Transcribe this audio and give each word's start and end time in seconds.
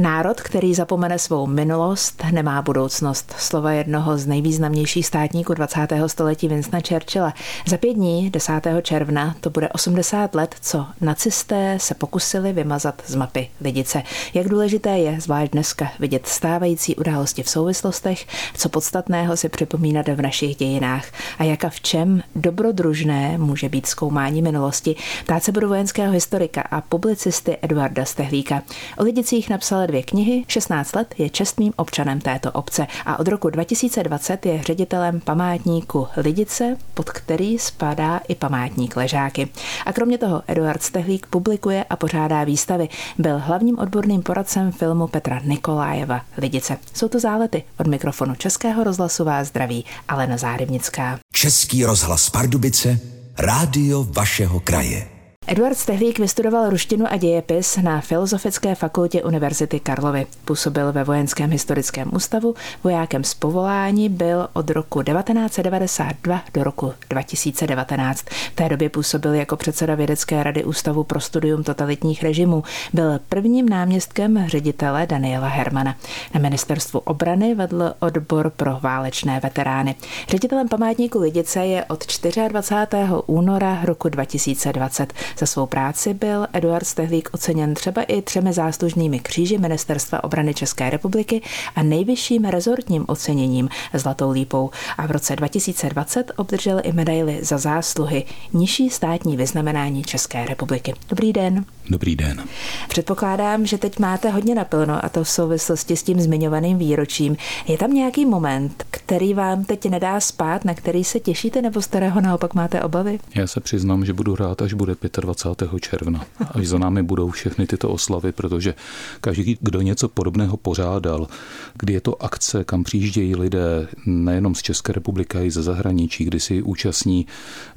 Národ, 0.00 0.40
který 0.40 0.74
zapomene 0.74 1.18
svou 1.18 1.46
minulost, 1.46 2.22
nemá 2.30 2.62
budoucnost. 2.62 3.34
Slova 3.38 3.72
jednoho 3.72 4.18
z 4.18 4.26
nejvýznamnějších 4.26 5.06
státníků 5.06 5.54
20. 5.54 5.88
století 6.06 6.48
Vincenta 6.48 6.88
Churchilla. 6.88 7.34
Za 7.66 7.76
pět 7.76 7.94
dní, 7.94 8.30
10. 8.30 8.52
června, 8.82 9.36
to 9.40 9.50
bude 9.50 9.68
80 9.68 10.34
let, 10.34 10.54
co 10.60 10.86
nacisté 11.00 11.78
se 11.80 11.94
pokusili 11.94 12.52
vymazat 12.52 13.02
z 13.06 13.14
mapy 13.14 13.48
lidice. 13.60 14.02
Jak 14.34 14.48
důležité 14.48 14.98
je, 14.98 15.20
zvlášť 15.20 15.52
dneska, 15.52 15.88
vidět 15.98 16.26
stávající 16.26 16.96
události 16.96 17.42
v 17.42 17.48
souvislostech, 17.48 18.26
co 18.54 18.68
podstatného 18.68 19.36
si 19.36 19.48
připomínat 19.48 20.08
v 20.08 20.22
našich 20.22 20.56
dějinách 20.56 21.04
a 21.38 21.44
jak 21.44 21.64
a 21.64 21.70
v 21.70 21.80
čem 21.80 22.22
dobrodružné 22.36 23.38
může 23.38 23.68
být 23.68 23.86
zkoumání 23.86 24.42
minulosti. 24.42 24.96
Ptát 25.24 25.44
se 25.44 25.52
budu 25.52 25.68
vojenského 25.68 26.12
historika 26.12 26.62
a 26.70 26.80
publicisty 26.80 27.56
Eduarda 27.62 28.04
Stehlíka. 28.04 28.62
O 28.98 29.02
lidicích 29.02 29.50
napsal 29.50 29.87
dvě 29.88 30.02
knihy, 30.02 30.44
16 30.48 30.94
let 30.94 31.14
je 31.18 31.30
čestným 31.30 31.72
občanem 31.76 32.20
této 32.20 32.52
obce 32.52 32.86
a 33.06 33.18
od 33.18 33.28
roku 33.28 33.50
2020 33.50 34.46
je 34.46 34.62
ředitelem 34.62 35.20
památníku 35.20 36.08
Lidice, 36.16 36.76
pod 36.94 37.10
který 37.10 37.58
spadá 37.58 38.20
i 38.28 38.34
památník 38.34 38.96
Ležáky. 38.96 39.48
A 39.86 39.92
kromě 39.92 40.18
toho 40.18 40.42
Eduard 40.46 40.82
Stehlík 40.82 41.26
publikuje 41.26 41.84
a 41.90 41.96
pořádá 41.96 42.44
výstavy. 42.44 42.88
Byl 43.18 43.38
hlavním 43.38 43.78
odborným 43.78 44.22
poradcem 44.22 44.72
filmu 44.72 45.06
Petra 45.06 45.40
Nikolájeva 45.44 46.20
Lidice. 46.36 46.76
Jsou 46.94 47.08
to 47.08 47.20
zálety 47.20 47.62
od 47.78 47.86
mikrofonu 47.86 48.34
Českého 48.34 48.84
rozhlasu 48.84 49.24
vás 49.24 49.48
zdraví 49.48 49.84
Alena 50.08 50.36
Zárybnická. 50.36 51.18
Český 51.32 51.84
rozhlas 51.84 52.30
Pardubice, 52.30 53.00
rádio 53.38 54.06
vašeho 54.10 54.60
kraje. 54.60 55.17
Eduard 55.50 55.78
Stehlík 55.78 56.18
vystudoval 56.18 56.70
ruštinu 56.70 57.06
a 57.10 57.16
dějepis 57.16 57.76
na 57.76 58.00
Filozofické 58.00 58.74
fakultě 58.74 59.22
Univerzity 59.22 59.80
Karlovy. 59.80 60.26
Působil 60.44 60.92
ve 60.92 61.04
Vojenském 61.04 61.50
historickém 61.50 62.10
ústavu, 62.14 62.54
vojákem 62.84 63.24
z 63.24 63.34
povolání 63.34 64.08
byl 64.08 64.48
od 64.52 64.70
roku 64.70 65.02
1992 65.02 66.40
do 66.54 66.64
roku 66.64 66.92
2019. 67.10 68.24
V 68.28 68.54
té 68.54 68.68
době 68.68 68.88
působil 68.88 69.34
jako 69.34 69.56
předseda 69.56 69.94
Vědecké 69.94 70.42
rady 70.42 70.64
Ústavu 70.64 71.04
pro 71.04 71.20
studium 71.20 71.62
totalitních 71.62 72.22
režimů. 72.22 72.62
Byl 72.92 73.20
prvním 73.28 73.68
náměstkem 73.68 74.44
ředitele 74.48 75.06
Daniela 75.06 75.48
Hermana. 75.48 75.96
Na 76.34 76.40
ministerstvu 76.40 77.00
obrany 77.00 77.54
vedl 77.54 77.92
odbor 77.98 78.50
pro 78.50 78.78
válečné 78.80 79.40
veterány. 79.42 79.94
Ředitelem 80.28 80.68
památníku 80.68 81.18
Lidice 81.18 81.66
je 81.66 81.84
od 81.84 82.04
24. 82.48 83.00
února 83.26 83.78
roku 83.84 84.08
2020. 84.08 85.12
Za 85.38 85.46
svou 85.46 85.66
práci 85.66 86.14
byl 86.14 86.46
Eduard 86.52 86.86
Stehlík 86.86 87.28
oceněn 87.32 87.74
třeba 87.74 88.02
i 88.02 88.22
třemi 88.22 88.52
záslužnými 88.52 89.20
kříži 89.20 89.58
Ministerstva 89.58 90.24
obrany 90.24 90.54
České 90.54 90.90
republiky 90.90 91.42
a 91.76 91.82
nejvyšším 91.82 92.44
rezortním 92.44 93.04
oceněním 93.08 93.68
Zlatou 93.94 94.30
lípou 94.30 94.70
a 94.98 95.06
v 95.06 95.10
roce 95.10 95.36
2020 95.36 96.32
obdržel 96.36 96.80
i 96.82 96.92
medaily 96.92 97.38
za 97.42 97.58
zásluhy 97.58 98.24
nižší 98.52 98.90
státní 98.90 99.36
vyznamenání 99.36 100.02
České 100.02 100.46
republiky. 100.46 100.94
Dobrý 101.08 101.32
den. 101.32 101.64
Dobrý 101.90 102.16
den. 102.16 102.44
Předpokládám, 102.88 103.66
že 103.66 103.78
teď 103.78 103.98
máte 103.98 104.30
hodně 104.30 104.54
naplno 104.54 105.04
a 105.04 105.08
to 105.08 105.24
v 105.24 105.28
souvislosti 105.28 105.96
s 105.96 106.02
tím 106.02 106.20
zmiňovaným 106.20 106.78
výročím. 106.78 107.36
Je 107.68 107.78
tam 107.78 107.90
nějaký 107.90 108.26
moment, 108.26 108.84
který 108.90 109.34
vám 109.34 109.64
teď 109.64 109.90
nedá 109.90 110.20
spát, 110.20 110.64
na 110.64 110.74
který 110.74 111.04
se 111.04 111.20
těšíte 111.20 111.62
nebo 111.62 111.82
z 111.82 111.86
kterého 111.86 112.20
naopak 112.20 112.54
máte 112.54 112.82
obavy? 112.82 113.18
Já 113.34 113.46
se 113.46 113.60
přiznám, 113.60 114.04
že 114.04 114.12
budu 114.12 114.36
rád, 114.36 114.62
až 114.62 114.72
bude 114.72 114.96
25. 115.20 115.70
června. 115.80 116.24
Až 116.50 116.66
za 116.66 116.78
námi 116.78 117.02
budou 117.02 117.30
všechny 117.30 117.66
tyto 117.66 117.90
oslavy, 117.90 118.32
protože 118.32 118.74
každý, 119.20 119.58
kdo 119.60 119.80
něco 119.80 120.08
podobného 120.08 120.56
pořádal, 120.56 121.26
kdy 121.74 121.92
je 121.92 122.00
to 122.00 122.22
akce, 122.22 122.64
kam 122.64 122.84
přijíždějí 122.84 123.36
lidé 123.36 123.88
nejenom 124.06 124.54
z 124.54 124.62
České 124.62 124.92
republiky, 124.92 125.38
ale 125.38 125.46
i 125.46 125.50
ze 125.50 125.62
zahraničí, 125.62 126.24
kdy 126.24 126.40
si 126.40 126.62
účastní 126.62 127.26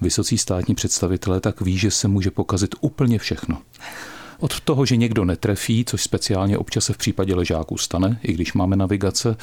vysocí 0.01 0.37
státní 0.37 0.75
představitelé, 0.75 1.39
tak 1.39 1.61
ví, 1.61 1.77
že 1.77 1.91
se 1.91 2.07
může 2.07 2.31
pokazit 2.31 2.75
úplně 2.81 3.19
všechno. 3.19 3.57
Od 4.41 4.59
toho, 4.59 4.85
že 4.85 4.95
někdo 4.95 5.25
netrefí, 5.25 5.85
což 5.85 6.03
speciálně 6.03 6.57
občas 6.57 6.85
se 6.85 6.93
v 6.93 6.97
případě 6.97 7.35
ležáků 7.35 7.77
stane, 7.77 8.19
i 8.23 8.33
když 8.33 8.53
máme 8.53 8.75
navigace, 8.75 9.37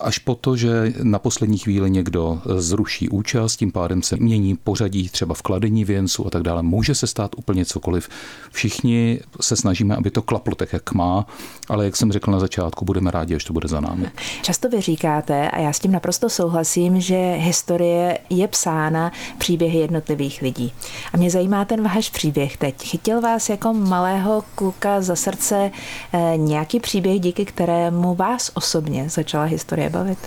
až 0.00 0.18
po 0.18 0.34
to, 0.34 0.56
že 0.56 0.92
na 1.02 1.18
poslední 1.18 1.58
chvíli 1.58 1.90
někdo 1.90 2.40
zruší 2.56 3.08
účast, 3.08 3.56
tím 3.56 3.72
pádem 3.72 4.02
se 4.02 4.16
mění 4.16 4.56
pořadí 4.56 5.08
třeba 5.08 5.34
v 5.34 5.42
kladení 5.42 5.84
věnců 5.84 6.26
a 6.26 6.30
tak 6.30 6.42
dále. 6.42 6.62
Může 6.62 6.94
se 6.94 7.06
stát 7.06 7.30
úplně 7.36 7.64
cokoliv. 7.64 8.08
Všichni 8.52 9.20
se 9.40 9.56
snažíme, 9.56 9.96
aby 9.96 10.10
to 10.10 10.22
klaplo 10.22 10.54
tak, 10.54 10.72
jak 10.72 10.92
má, 10.92 11.26
ale 11.68 11.84
jak 11.84 11.96
jsem 11.96 12.12
řekl 12.12 12.30
na 12.30 12.40
začátku, 12.40 12.84
budeme 12.84 13.10
rádi, 13.10 13.34
až 13.34 13.44
to 13.44 13.52
bude 13.52 13.68
za 13.68 13.80
námi. 13.80 14.10
Často 14.42 14.68
vy 14.68 14.80
říkáte, 14.80 15.50
a 15.50 15.58
já 15.58 15.72
s 15.72 15.78
tím 15.78 15.92
naprosto 15.92 16.28
souhlasím, 16.28 17.00
že 17.00 17.32
historie 17.32 18.18
je 18.30 18.48
psána 18.48 19.12
příběhy 19.38 19.78
jednotlivých 19.78 20.42
lidí. 20.42 20.72
A 21.12 21.16
mě 21.16 21.30
zajímá 21.30 21.64
ten 21.64 21.82
váš 21.82 22.10
příběh 22.10 22.56
teď. 22.56 22.82
Chytil 22.82 23.20
vás 23.20 23.48
jako 23.48 23.72
malého 24.20 24.44
kluka 24.54 25.00
za 25.00 25.16
srdce 25.16 25.70
eh, 26.12 26.36
nějaký 26.36 26.80
příběh, 26.80 27.20
díky 27.20 27.44
kterému 27.44 28.14
vás 28.14 28.50
osobně 28.54 29.08
začala 29.08 29.44
historie 29.44 29.90
bavit? 29.90 30.18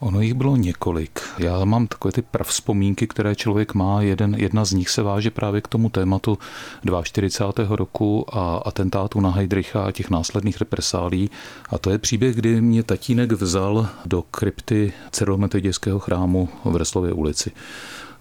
Ono 0.00 0.20
jich 0.20 0.34
bylo 0.34 0.56
několik. 0.56 1.20
Já 1.38 1.64
mám 1.64 1.86
takové 1.86 2.12
ty 2.12 2.22
pravzpomínky, 2.22 3.06
které 3.06 3.34
člověk 3.34 3.74
má. 3.74 4.02
Jeden, 4.02 4.34
jedna 4.34 4.64
z 4.64 4.72
nich 4.72 4.90
se 4.90 5.02
váže 5.02 5.30
právě 5.30 5.60
k 5.60 5.68
tomu 5.68 5.88
tématu 5.88 6.38
42. 7.02 7.76
roku 7.76 8.26
a 8.36 8.56
atentátu 8.56 9.20
na 9.20 9.30
Heidricha 9.30 9.84
a 9.84 9.90
těch 9.90 10.10
následných 10.10 10.58
represálí. 10.58 11.30
A 11.70 11.78
to 11.78 11.90
je 11.90 11.98
příběh, 11.98 12.36
kdy 12.36 12.60
mě 12.60 12.82
tatínek 12.82 13.32
vzal 13.32 13.88
do 14.06 14.22
krypty 14.22 14.92
Cyrilometodějského 15.10 15.98
chrámu 15.98 16.48
v 16.64 16.76
Reslově 16.76 17.12
ulici. 17.12 17.50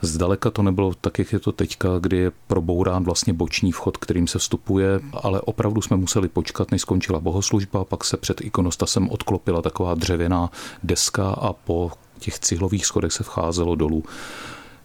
Zdaleka 0.01 0.51
to 0.51 0.63
nebylo 0.63 0.94
tak, 1.01 1.19
jak 1.19 1.34
je 1.34 1.39
to 1.39 1.51
teďka, 1.51 1.89
kdy 2.00 2.17
je 2.17 2.31
probourán 2.47 3.03
vlastně 3.03 3.34
boční 3.34 3.72
vchod, 3.72 3.97
kterým 3.97 4.28
se 4.28 4.39
vstupuje, 4.39 5.00
ale 5.23 5.41
opravdu 5.41 5.81
jsme 5.81 5.97
museli 5.97 6.28
počkat, 6.28 6.72
než 6.72 6.81
skončila 6.81 7.19
bohoslužba, 7.19 7.85
pak 7.85 8.03
se 8.03 8.17
před 8.17 8.41
ikonostasem 8.41 9.09
odklopila 9.09 9.62
taková 9.62 9.95
dřevěná 9.95 10.51
deska 10.84 11.29
a 11.29 11.53
po 11.53 11.91
těch 12.19 12.39
cihlových 12.39 12.85
schodech 12.85 13.12
se 13.12 13.23
vcházelo 13.23 13.75
dolů. 13.75 14.03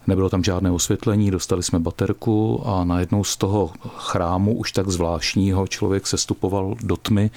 Nebylo 0.07 0.29
tam 0.29 0.45
žádné 0.45 0.71
osvětlení, 0.71 1.31
dostali 1.31 1.63
jsme 1.63 1.79
baterku 1.79 2.63
a 2.67 2.85
najednou 2.85 3.25
z 3.25 3.37
toho 3.37 3.71
chrámu, 3.97 4.55
už 4.57 4.73
tak 4.73 4.89
zvláštního, 4.89 5.67
člověk 5.67 6.07
se 6.07 6.19
stupoval 6.19 6.75
do 6.83 6.97
tmy 6.97 7.31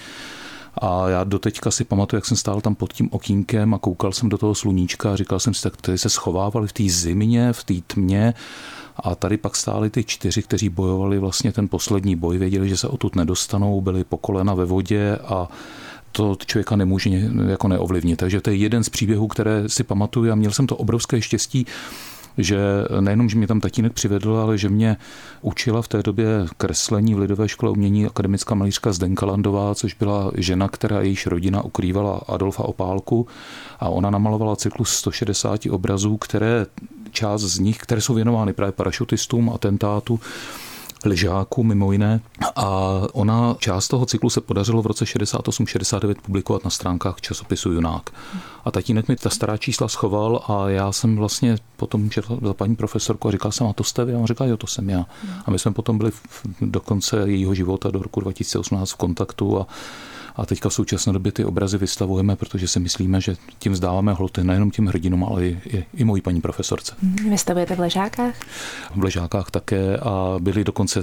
a 0.78 1.10
já 1.10 1.24
doteďka 1.24 1.72
si 1.72 1.84
pamatuju, 1.84 2.18
jak 2.18 2.26
jsem 2.26 2.38
stál 2.38 2.62
tam 2.62 2.76
pod 2.76 2.94
tím 2.94 3.10
okýnkem 3.12 3.74
a 3.74 3.80
koukal 3.80 4.12
jsem 4.12 4.30
do 4.30 4.38
toho 4.38 4.56
sluníčka 4.56 5.14
a 5.14 5.16
říkal 5.16 5.40
jsem 5.40 5.54
si, 5.54 5.64
tak 5.64 5.82
tady 5.82 5.98
se 5.98 6.10
schovávali 6.10 6.68
v 6.68 6.74
té 6.74 6.84
zimě, 6.84 7.54
v 7.54 7.64
té 7.64 7.74
tmě 7.88 8.34
a 8.96 9.16
tady 9.16 9.38
pak 9.38 9.56
stáli 9.56 9.90
ty 9.90 10.04
čtyři, 10.04 10.44
kteří 10.44 10.70
bojovali 10.70 11.20
vlastně 11.20 11.52
ten 11.52 11.68
poslední 11.68 12.16
boj, 12.16 12.38
věděli, 12.38 12.70
že 12.70 12.78
se 12.78 12.88
odtud 12.88 13.16
nedostanou, 13.16 13.82
byli 13.82 14.04
po 14.04 14.18
kolena 14.18 14.54
ve 14.54 14.66
vodě 14.66 15.18
a 15.18 15.48
to 16.12 16.38
člověka 16.46 16.76
nemůže 16.76 17.10
jako 17.48 17.68
neovlivnit. 17.68 18.20
Takže 18.20 18.42
to 18.42 18.50
je 18.50 18.56
jeden 18.56 18.84
z 18.84 18.90
příběhů, 18.90 19.28
které 19.28 19.70
si 19.70 19.84
pamatuju 19.84 20.32
a 20.32 20.36
měl 20.36 20.52
jsem 20.52 20.68
to 20.68 20.76
obrovské 20.76 21.22
štěstí, 21.22 21.66
že 22.38 22.60
nejenom, 23.00 23.30
že 23.30 23.38
mě 23.38 23.48
tam 23.48 23.60
tatínek 23.60 23.94
přivedl, 23.94 24.38
ale 24.38 24.58
že 24.58 24.70
mě 24.70 24.98
učila 25.42 25.82
v 25.82 25.88
té 25.88 26.04
době 26.04 26.28
kreslení 26.58 27.16
v 27.16 27.20
Lidové 27.20 27.50
škole 27.50 27.72
umění 27.72 28.06
akademická 28.06 28.56
malířka 28.56 28.94
Zdenka 28.94 29.26
Landová, 29.26 29.76
což 29.76 29.94
byla 29.94 30.32
žena, 30.38 30.68
která 30.68 31.02
jejíž 31.02 31.28
rodina 31.28 31.62
ukrývala 31.62 32.22
Adolfa 32.28 32.64
Opálku. 32.64 33.28
A 33.80 33.90
ona 33.90 34.10
namalovala 34.10 34.56
cyklus 34.56 34.90
160 34.90 35.66
obrazů, 35.70 36.18
které 36.18 36.66
část 37.12 37.42
z 37.42 37.60
nich, 37.60 37.78
které 37.78 38.02
jsou 38.02 38.14
věnovány 38.14 38.54
právě 38.54 38.72
parašutistům, 38.72 39.50
atentátu, 39.50 40.20
ležáků 41.06 41.64
mimo 41.64 41.92
jiné. 41.92 42.20
A 42.56 43.02
ona 43.14 43.56
část 43.60 43.88
toho 43.88 44.06
cyklu 44.06 44.30
se 44.30 44.42
podařilo 44.42 44.82
v 44.82 44.88
roce 44.88 45.06
68-69 45.06 46.16
publikovat 46.22 46.64
na 46.64 46.70
stránkách 46.70 47.22
časopisu 47.22 47.72
Junák. 47.72 48.10
A 48.66 48.72
tatínek 48.72 49.08
mi 49.08 49.16
ta 49.16 49.30
stará 49.30 49.58
čísla 49.58 49.88
schoval 49.88 50.44
a 50.48 50.70
já 50.70 50.92
jsem 50.92 51.16
vlastně 51.16 51.56
potom 51.78 52.10
četl 52.10 52.40
za 52.44 52.54
paní 52.54 52.76
profesorku 52.76 53.28
a 53.28 53.32
říkal 53.32 53.52
jsem, 53.52 53.68
a 53.68 53.74
to 53.74 53.84
jste 53.84 54.06
vy? 54.06 54.14
A 54.14 54.18
on 54.18 54.28
říkal, 54.28 54.48
jo, 54.48 54.58
to 54.58 54.68
jsem 54.68 54.90
já. 54.90 55.06
A 55.46 55.52
my 55.52 55.60
jsme 55.60 55.72
potom 55.72 55.98
byli 55.98 56.12
do 56.62 56.80
konce 56.80 57.24
jejího 57.26 57.56
života 57.56 57.92
do 57.92 58.00
roku 58.00 58.22
2018 58.22 58.92
v 58.92 58.96
kontaktu 58.96 59.60
a 59.60 59.68
a 60.40 60.46
teďka 60.46 60.70
v 60.70 60.74
současné 60.74 61.14
době 61.14 61.32
ty 61.32 61.46
obrazy 61.46 61.78
vystavujeme, 61.78 62.36
protože 62.36 62.68
si 62.68 62.80
myslíme, 62.80 63.22
že 63.22 63.36
tím 63.60 63.74
vzdáváme 63.74 64.14
hloty 64.14 64.44
nejenom 64.44 64.72
těm 64.72 64.86
hrdinům, 64.86 65.24
ale 65.24 65.46
i, 65.46 65.62
i, 65.66 65.86
i 65.94 66.04
mojí 66.04 66.22
paní 66.22 66.42
profesorce. 66.42 66.96
Vystavujete 67.30 67.76
v 67.76 67.80
Ležákách? 67.80 68.36
V 68.96 69.04
Ležákách 69.04 69.52
také 69.52 69.98
a 69.98 70.36
byli 70.40 70.64
dokonce 70.64 71.02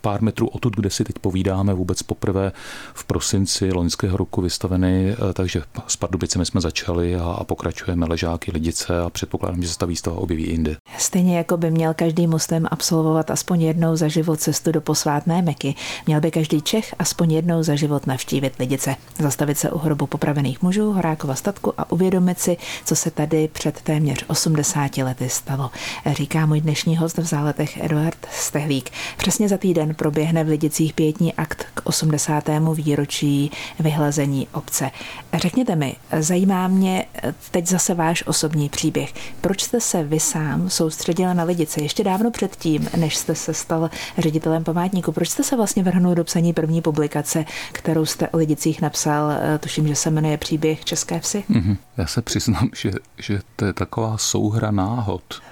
pár 0.00 0.22
metrů 0.22 0.48
odtud, 0.48 0.76
kde 0.76 0.90
si 0.90 1.04
teď 1.04 1.18
povídáme 1.18 1.74
vůbec 1.74 2.02
poprvé 2.02 2.52
v 2.94 3.04
prosinci 3.04 3.72
loňského 3.72 4.16
roku 4.16 4.42
vystaveny, 4.42 5.10
eh, 5.12 5.32
takže 5.32 5.62
s 5.86 5.96
Pardubicemi 5.96 6.46
jsme 6.46 6.60
začali 6.60 7.16
a, 7.16 7.24
a 7.24 7.44
pokračujeme 7.44 8.06
Ležáky, 8.06 8.50
Lidice 8.50 9.00
a 9.00 9.10
předpokládám, 9.10 9.62
že 9.62 9.68
se 9.68 9.78
ta 9.78 9.86
výstava 9.86 10.16
objeví 10.16 10.50
jinde. 10.50 10.76
Stejně 10.98 11.36
jako 11.36 11.56
by 11.56 11.70
měl 11.70 11.94
každý 11.94 12.26
muslim 12.26 12.66
absolvovat 12.70 13.30
aspoň 13.30 13.62
jednou 13.62 13.96
za 13.96 14.08
život 14.08 14.40
cestu 14.40 14.72
do 14.72 14.80
posvátné 14.80 15.42
Meky, 15.42 15.74
měl 16.06 16.20
by 16.20 16.30
každý 16.30 16.62
Čech 16.62 16.94
aspoň 16.98 17.32
jednou 17.32 17.62
za 17.62 17.74
život 17.74 18.06
navštívit 18.06 18.52
Lidice 18.58 18.77
Lidice, 18.78 18.96
zastavit 19.18 19.58
se 19.58 19.70
u 19.70 19.78
hrobu 19.78 20.06
popravených 20.06 20.62
mužů 20.62 20.92
Horákova 20.92 21.34
statku 21.34 21.72
a 21.78 21.92
uvědomit 21.92 22.40
si, 22.40 22.56
co 22.84 22.96
se 22.96 23.10
tady 23.10 23.48
před 23.48 23.80
téměř 23.80 24.24
80 24.28 24.96
lety 24.96 25.28
stalo. 25.28 25.70
Říká 26.06 26.46
můj 26.46 26.60
dnešní 26.60 26.96
host 26.96 27.18
v 27.18 27.24
záletech 27.24 27.84
Eduard 27.84 28.26
Stehlík. 28.32 28.90
Přesně 29.16 29.48
za 29.48 29.58
týden 29.58 29.94
proběhne 29.94 30.44
v 30.44 30.48
Lidicích 30.48 30.92
pětní 30.92 31.34
akt 31.34 31.66
k 31.74 31.80
80. 31.84 32.44
výročí 32.74 33.50
vyhlazení 33.78 34.48
obce. 34.52 34.90
Řekněte 35.34 35.76
mi, 35.76 35.96
zajímá 36.20 36.68
mě 36.68 37.04
teď 37.50 37.66
zase 37.66 37.94
váš 37.94 38.26
osobní 38.26 38.68
příběh. 38.68 39.14
Proč 39.40 39.62
jste 39.62 39.80
se 39.80 40.02
vy 40.02 40.20
sám 40.20 40.70
soustředila 40.70 41.34
na 41.34 41.44
Lidice 41.44 41.82
ještě 41.82 42.04
dávno 42.04 42.30
předtím, 42.30 42.88
než 42.96 43.16
jste 43.16 43.34
se 43.34 43.54
stal 43.54 43.90
ředitelem 44.18 44.64
památníku? 44.64 45.12
Proč 45.12 45.28
jste 45.28 45.42
se 45.42 45.56
vlastně 45.56 45.82
vrhnul 45.82 46.14
do 46.14 46.24
psaní 46.24 46.52
první 46.52 46.82
publikace, 46.82 47.44
kterou 47.72 48.06
jste 48.06 48.28
o 48.28 48.36
Lidicích 48.36 48.67
napsal? 48.80 49.32
Tuším, 49.60 49.88
že 49.88 49.94
se 49.94 50.10
jmenuje 50.10 50.38
Příběh 50.38 50.84
České 50.84 51.20
vsi. 51.20 51.44
Mm-hmm. 51.50 51.76
Já 51.96 52.06
se 52.06 52.22
přiznám, 52.22 52.70
že, 52.76 52.92
že 53.18 53.40
to 53.56 53.64
je 53.64 53.72
taková 53.72 54.18
souhra 54.18 54.70
náhod. 54.70 55.42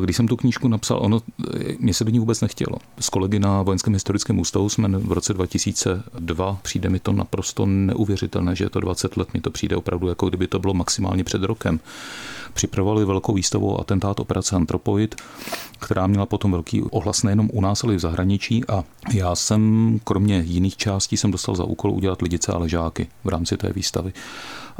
Když 0.00 0.16
jsem 0.16 0.28
tu 0.28 0.36
knížku 0.36 0.68
napsal, 0.68 0.98
ono, 1.02 1.20
mě 1.78 1.94
se 1.94 2.04
do 2.04 2.10
ní 2.10 2.18
vůbec 2.18 2.40
nechtělo. 2.40 2.78
S 3.00 3.08
kolegy 3.08 3.38
na 3.38 3.62
Vojenském 3.62 3.94
historickém 3.94 4.38
ústavu 4.38 4.68
jsme 4.68 4.88
v 4.88 5.12
roce 5.12 5.34
2002, 5.34 6.58
přijde 6.62 6.88
mi 6.88 7.00
to 7.00 7.12
naprosto 7.12 7.66
neuvěřitelné, 7.66 8.56
že 8.56 8.64
je 8.64 8.70
to 8.70 8.80
20 8.80 9.16
let, 9.16 9.34
mi 9.34 9.40
to 9.40 9.50
přijde 9.50 9.76
opravdu 9.76 10.08
jako 10.08 10.28
kdyby 10.28 10.46
to 10.46 10.58
bylo 10.58 10.74
maximálně 10.74 11.24
před 11.24 11.42
rokem. 11.42 11.80
Připravovali 12.52 13.04
velkou 13.04 13.34
výstavu 13.34 13.80
atentát 13.80 14.20
operace 14.20 14.56
Antropoid, 14.56 15.14
která 15.78 16.06
měla 16.06 16.26
potom 16.26 16.52
velký 16.52 16.82
ohlas 16.82 17.22
nejenom 17.22 17.50
u 17.52 17.60
nás, 17.60 17.84
ale 17.84 17.94
i 17.94 17.96
v 17.96 18.00
zahraničí 18.00 18.64
a 18.68 18.84
já 19.12 19.34
jsem, 19.34 20.00
kromě 20.04 20.42
jiných 20.46 20.76
částí, 20.76 21.16
jsem 21.16 21.30
dostal 21.30 21.54
za 21.54 21.64
úkol 21.64 21.90
udělat 21.90 22.22
lidice 22.22 22.52
a 22.52 22.58
ležáky 22.58 23.06
v 23.24 23.28
rámci 23.28 23.56
té 23.56 23.72
výstavy. 23.72 24.12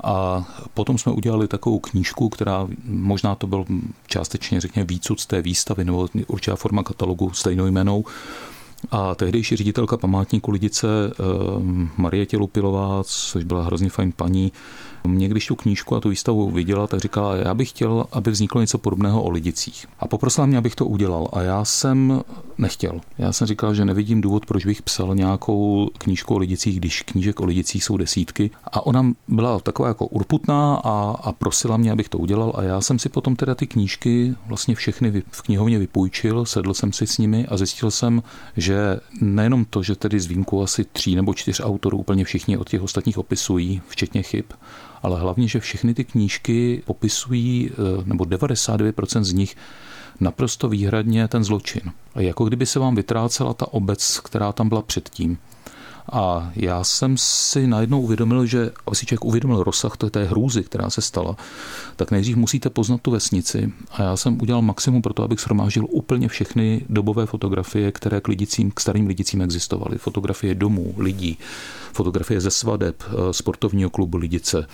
A 0.04 0.44
potom 0.74 0.98
jsme 0.98 1.12
udělali 1.12 1.48
takovou 1.48 1.78
knížku, 1.78 2.28
která 2.28 2.68
možná 2.84 3.34
to 3.34 3.46
byl 3.46 3.64
částečně, 4.06 4.60
řekněme, 4.60 4.86
výcud 4.86 5.20
z 5.20 5.26
té 5.26 5.42
výstavy 5.42 5.84
nebo 5.84 6.08
určitá 6.26 6.56
forma 6.56 6.82
katalogu 6.82 7.32
stejnou 7.32 7.66
jmenou. 7.66 8.04
A 8.90 9.14
tehdejší 9.14 9.56
ředitelka 9.56 9.96
památníku 9.96 10.50
Lidice 10.50 10.86
eh, 11.10 11.12
Marie 11.96 12.26
Tělupilová, 12.26 13.04
což 13.04 13.44
byla 13.44 13.64
hrozně 13.64 13.90
fajn 13.90 14.12
paní, 14.12 14.52
mě, 15.06 15.28
když 15.28 15.46
tu 15.46 15.54
knížku 15.54 15.96
a 15.96 16.00
tu 16.00 16.08
výstavu 16.08 16.50
viděla, 16.50 16.86
tak 16.86 17.00
říkala, 17.00 17.36
já 17.36 17.54
bych 17.54 17.68
chtěl, 17.68 18.06
aby 18.12 18.30
vzniklo 18.30 18.60
něco 18.60 18.78
podobného 18.78 19.22
o 19.22 19.30
lidicích. 19.30 19.86
A 19.98 20.08
poprosila 20.08 20.46
mě, 20.46 20.58
abych 20.58 20.74
to 20.74 20.86
udělal. 20.86 21.28
A 21.32 21.40
já 21.40 21.64
jsem 21.64 22.20
nechtěl. 22.58 23.00
Já 23.18 23.32
jsem 23.32 23.46
říkal, 23.46 23.74
že 23.74 23.84
nevidím 23.84 24.20
důvod, 24.20 24.46
proč 24.46 24.66
bych 24.66 24.82
psal 24.82 25.14
nějakou 25.14 25.90
knížku 25.98 26.34
o 26.34 26.38
lidicích, 26.38 26.80
když 26.80 27.02
knížek 27.02 27.40
o 27.40 27.44
lidicích 27.44 27.84
jsou 27.84 27.96
desítky. 27.96 28.50
A 28.64 28.86
ona 28.86 29.12
byla 29.28 29.60
taková 29.60 29.88
jako 29.88 30.06
urputná 30.06 30.74
a, 30.74 31.16
a 31.22 31.32
prosila 31.32 31.76
mě, 31.76 31.92
abych 31.92 32.08
to 32.08 32.18
udělal. 32.18 32.52
A 32.56 32.62
já 32.62 32.80
jsem 32.80 32.98
si 32.98 33.08
potom 33.08 33.36
teda 33.36 33.54
ty 33.54 33.66
knížky 33.66 34.34
vlastně 34.46 34.74
všechny 34.74 35.22
v 35.30 35.42
knihovně 35.42 35.78
vypůjčil, 35.78 36.44
sedl 36.44 36.74
jsem 36.74 36.92
si 36.92 37.06
s 37.06 37.18
nimi 37.18 37.46
a 37.46 37.56
zjistil 37.56 37.90
jsem, 37.90 38.22
že 38.56 39.00
nejenom 39.20 39.64
to, 39.64 39.82
že 39.82 39.96
tedy 39.96 40.20
z 40.20 40.26
výjimku 40.26 40.62
asi 40.62 40.84
tří 40.84 41.16
nebo 41.16 41.34
čtyř 41.34 41.60
autorů 41.64 41.98
úplně 41.98 42.24
všichni 42.24 42.58
od 42.58 42.68
těch 42.68 42.82
ostatních 42.82 43.18
opisují, 43.18 43.82
včetně 43.88 44.22
chyb, 44.22 44.44
ale 45.06 45.20
hlavně, 45.20 45.48
že 45.48 45.60
všechny 45.60 45.94
ty 45.94 46.04
knížky 46.04 46.82
popisují, 46.86 47.70
eh, 47.70 47.74
nebo 48.04 48.24
99% 48.24 49.24
z 49.24 49.32
nich 49.32 49.56
naprosto 50.20 50.68
výhradně 50.68 51.28
ten 51.28 51.44
zločin. 51.44 51.92
A 52.14 52.20
jako 52.20 52.44
kdyby 52.44 52.66
se 52.66 52.78
vám 52.78 52.94
vytrácela 52.94 53.54
ta 53.54 53.72
obec, 53.72 54.20
která 54.20 54.52
tam 54.52 54.68
byla 54.68 54.82
předtím. 54.82 55.38
A 56.12 56.50
já 56.56 56.84
jsem 56.84 57.16
si 57.18 57.66
najednou 57.66 58.00
uvědomil, 58.00 58.46
že 58.46 58.70
aby 58.86 58.96
si 58.96 59.06
člověk 59.06 59.24
uvědomil 59.24 59.62
rozsah 59.62 59.96
té 60.10 60.24
hrůzy, 60.24 60.64
která 60.64 60.90
se 60.90 61.02
stala, 61.02 61.36
tak 61.96 62.10
nejdřív 62.10 62.36
musíte 62.36 62.70
poznat 62.70 63.00
tu 63.00 63.10
vesnici. 63.10 63.72
A 63.90 64.02
já 64.02 64.16
jsem 64.16 64.42
udělal 64.42 64.62
maximum 64.62 65.02
pro 65.02 65.12
to, 65.12 65.22
abych 65.22 65.40
shromáždil 65.40 65.86
úplně 65.90 66.28
všechny 66.28 66.84
dobové 66.88 67.26
fotografie, 67.26 67.92
které 67.92 68.20
k, 68.20 68.28
lidicím, 68.28 68.70
k 68.70 68.80
starým 68.80 69.06
lidicím 69.06 69.42
existovaly. 69.42 69.98
Fotografie 69.98 70.54
domů, 70.54 70.94
lidí, 70.98 71.38
fotografie 71.92 72.40
ze 72.40 72.50
svadeb, 72.50 73.02
eh, 73.08 73.32
sportovního 73.32 73.90
klubu 73.90 74.18
Lidice, 74.18 74.66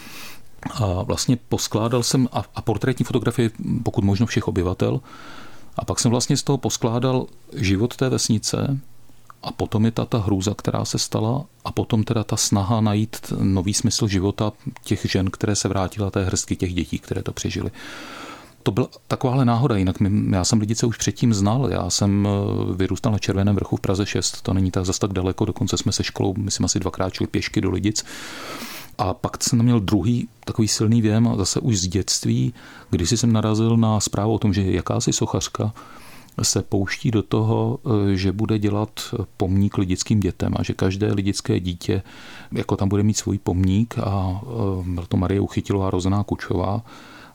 a 0.70 1.02
vlastně 1.02 1.38
poskládal 1.49 2.02
jsem 2.02 2.29
a, 2.32 2.44
a 2.55 2.62
portrétní 2.62 3.05
fotografie, 3.05 3.50
pokud 3.82 4.05
možno 4.05 4.26
všech 4.26 4.49
obyvatel. 4.49 5.00
A 5.76 5.84
pak 5.84 6.00
jsem 6.00 6.11
vlastně 6.11 6.37
z 6.37 6.43
toho 6.43 6.58
poskládal 6.58 7.26
život 7.56 7.96
té 7.96 8.08
vesnice, 8.08 8.79
a 9.43 9.53
potom 9.53 9.85
je 9.85 9.91
ta, 9.91 10.05
ta 10.05 10.19
hrůza, 10.19 10.55
která 10.55 10.85
se 10.85 10.99
stala 10.99 11.44
a 11.65 11.73
potom 11.73 12.05
teda 12.05 12.25
ta 12.25 12.37
snaha 12.37 12.81
najít 12.81 13.33
nový 13.41 13.75
smysl 13.75 14.09
života 14.09 14.53
těch 14.85 15.06
žen, 15.11 15.31
které 15.31 15.56
se 15.56 15.69
vrátila 15.69 16.11
té 16.11 16.25
hrstky 16.25 16.56
těch 16.56 16.75
dětí, 16.75 16.99
které 16.99 17.23
to 17.23 17.33
přežily. 17.33 17.71
To 18.62 18.71
byla 18.71 18.89
takováhle 19.09 19.44
náhoda, 19.44 19.77
jinak 19.77 20.00
my, 20.00 20.37
já 20.37 20.44
jsem 20.44 20.61
lidice 20.61 20.87
už 20.87 20.97
předtím 20.97 21.35
znal, 21.35 21.69
já 21.71 21.91
jsem 21.91 22.29
eh, 22.29 22.75
vyrůstal 22.75 23.12
na 23.12 23.19
Červeném 23.19 23.55
vrchu 23.55 23.77
v 23.77 23.81
Praze 23.81 24.06
6, 24.06 24.43
to 24.43 24.55
není 24.55 24.71
tak 24.71 24.85
zas 24.85 24.99
tak 24.99 25.12
daleko, 25.12 25.44
dokonce 25.44 25.77
jsme 25.77 25.93
se 25.93 26.05
školou, 26.05 26.35
myslím, 26.39 26.65
asi 26.65 26.81
dvakrát 26.81 27.15
šli 27.15 27.27
pěšky 27.27 27.61
do 27.61 27.71
Lidic. 27.71 28.05
A 28.99 29.15
pak 29.15 29.44
jsem 29.44 29.62
měl 29.62 29.81
druhý 29.81 30.29
takový 30.44 30.69
silný 30.69 31.03
věm, 31.03 31.29
a 31.29 31.37
zase 31.37 31.61
už 31.61 31.79
z 31.79 31.87
dětství, 31.87 32.55
když 32.91 33.11
jsem 33.11 33.33
narazil 33.33 33.77
na 33.77 34.00
zprávu 34.00 34.35
o 34.35 34.39
tom, 34.39 34.53
že 34.53 34.62
jakási 34.62 35.12
sochařka 35.12 35.73
se 36.43 36.62
pouští 36.62 37.11
do 37.11 37.23
toho, 37.23 37.79
eh, 37.84 38.17
že 38.17 38.32
bude 38.32 38.58
dělat 38.58 39.14
pomník 39.37 39.79
lidickým 39.79 40.20
dětem 40.20 40.55
a 40.56 40.62
že 40.62 40.73
každé 40.73 41.12
lidické 41.12 41.61
dítě 41.61 42.02
jako 42.52 42.76
tam 42.76 42.88
bude 42.88 43.02
mít 43.02 43.17
svůj 43.17 43.38
pomník 43.38 43.99
a 43.99 44.40
byl 44.84 45.06
to 45.08 45.17
Marie 45.17 45.40
Uchytilová 45.40 45.90
rozená 45.90 46.25
Kučová 46.25 46.82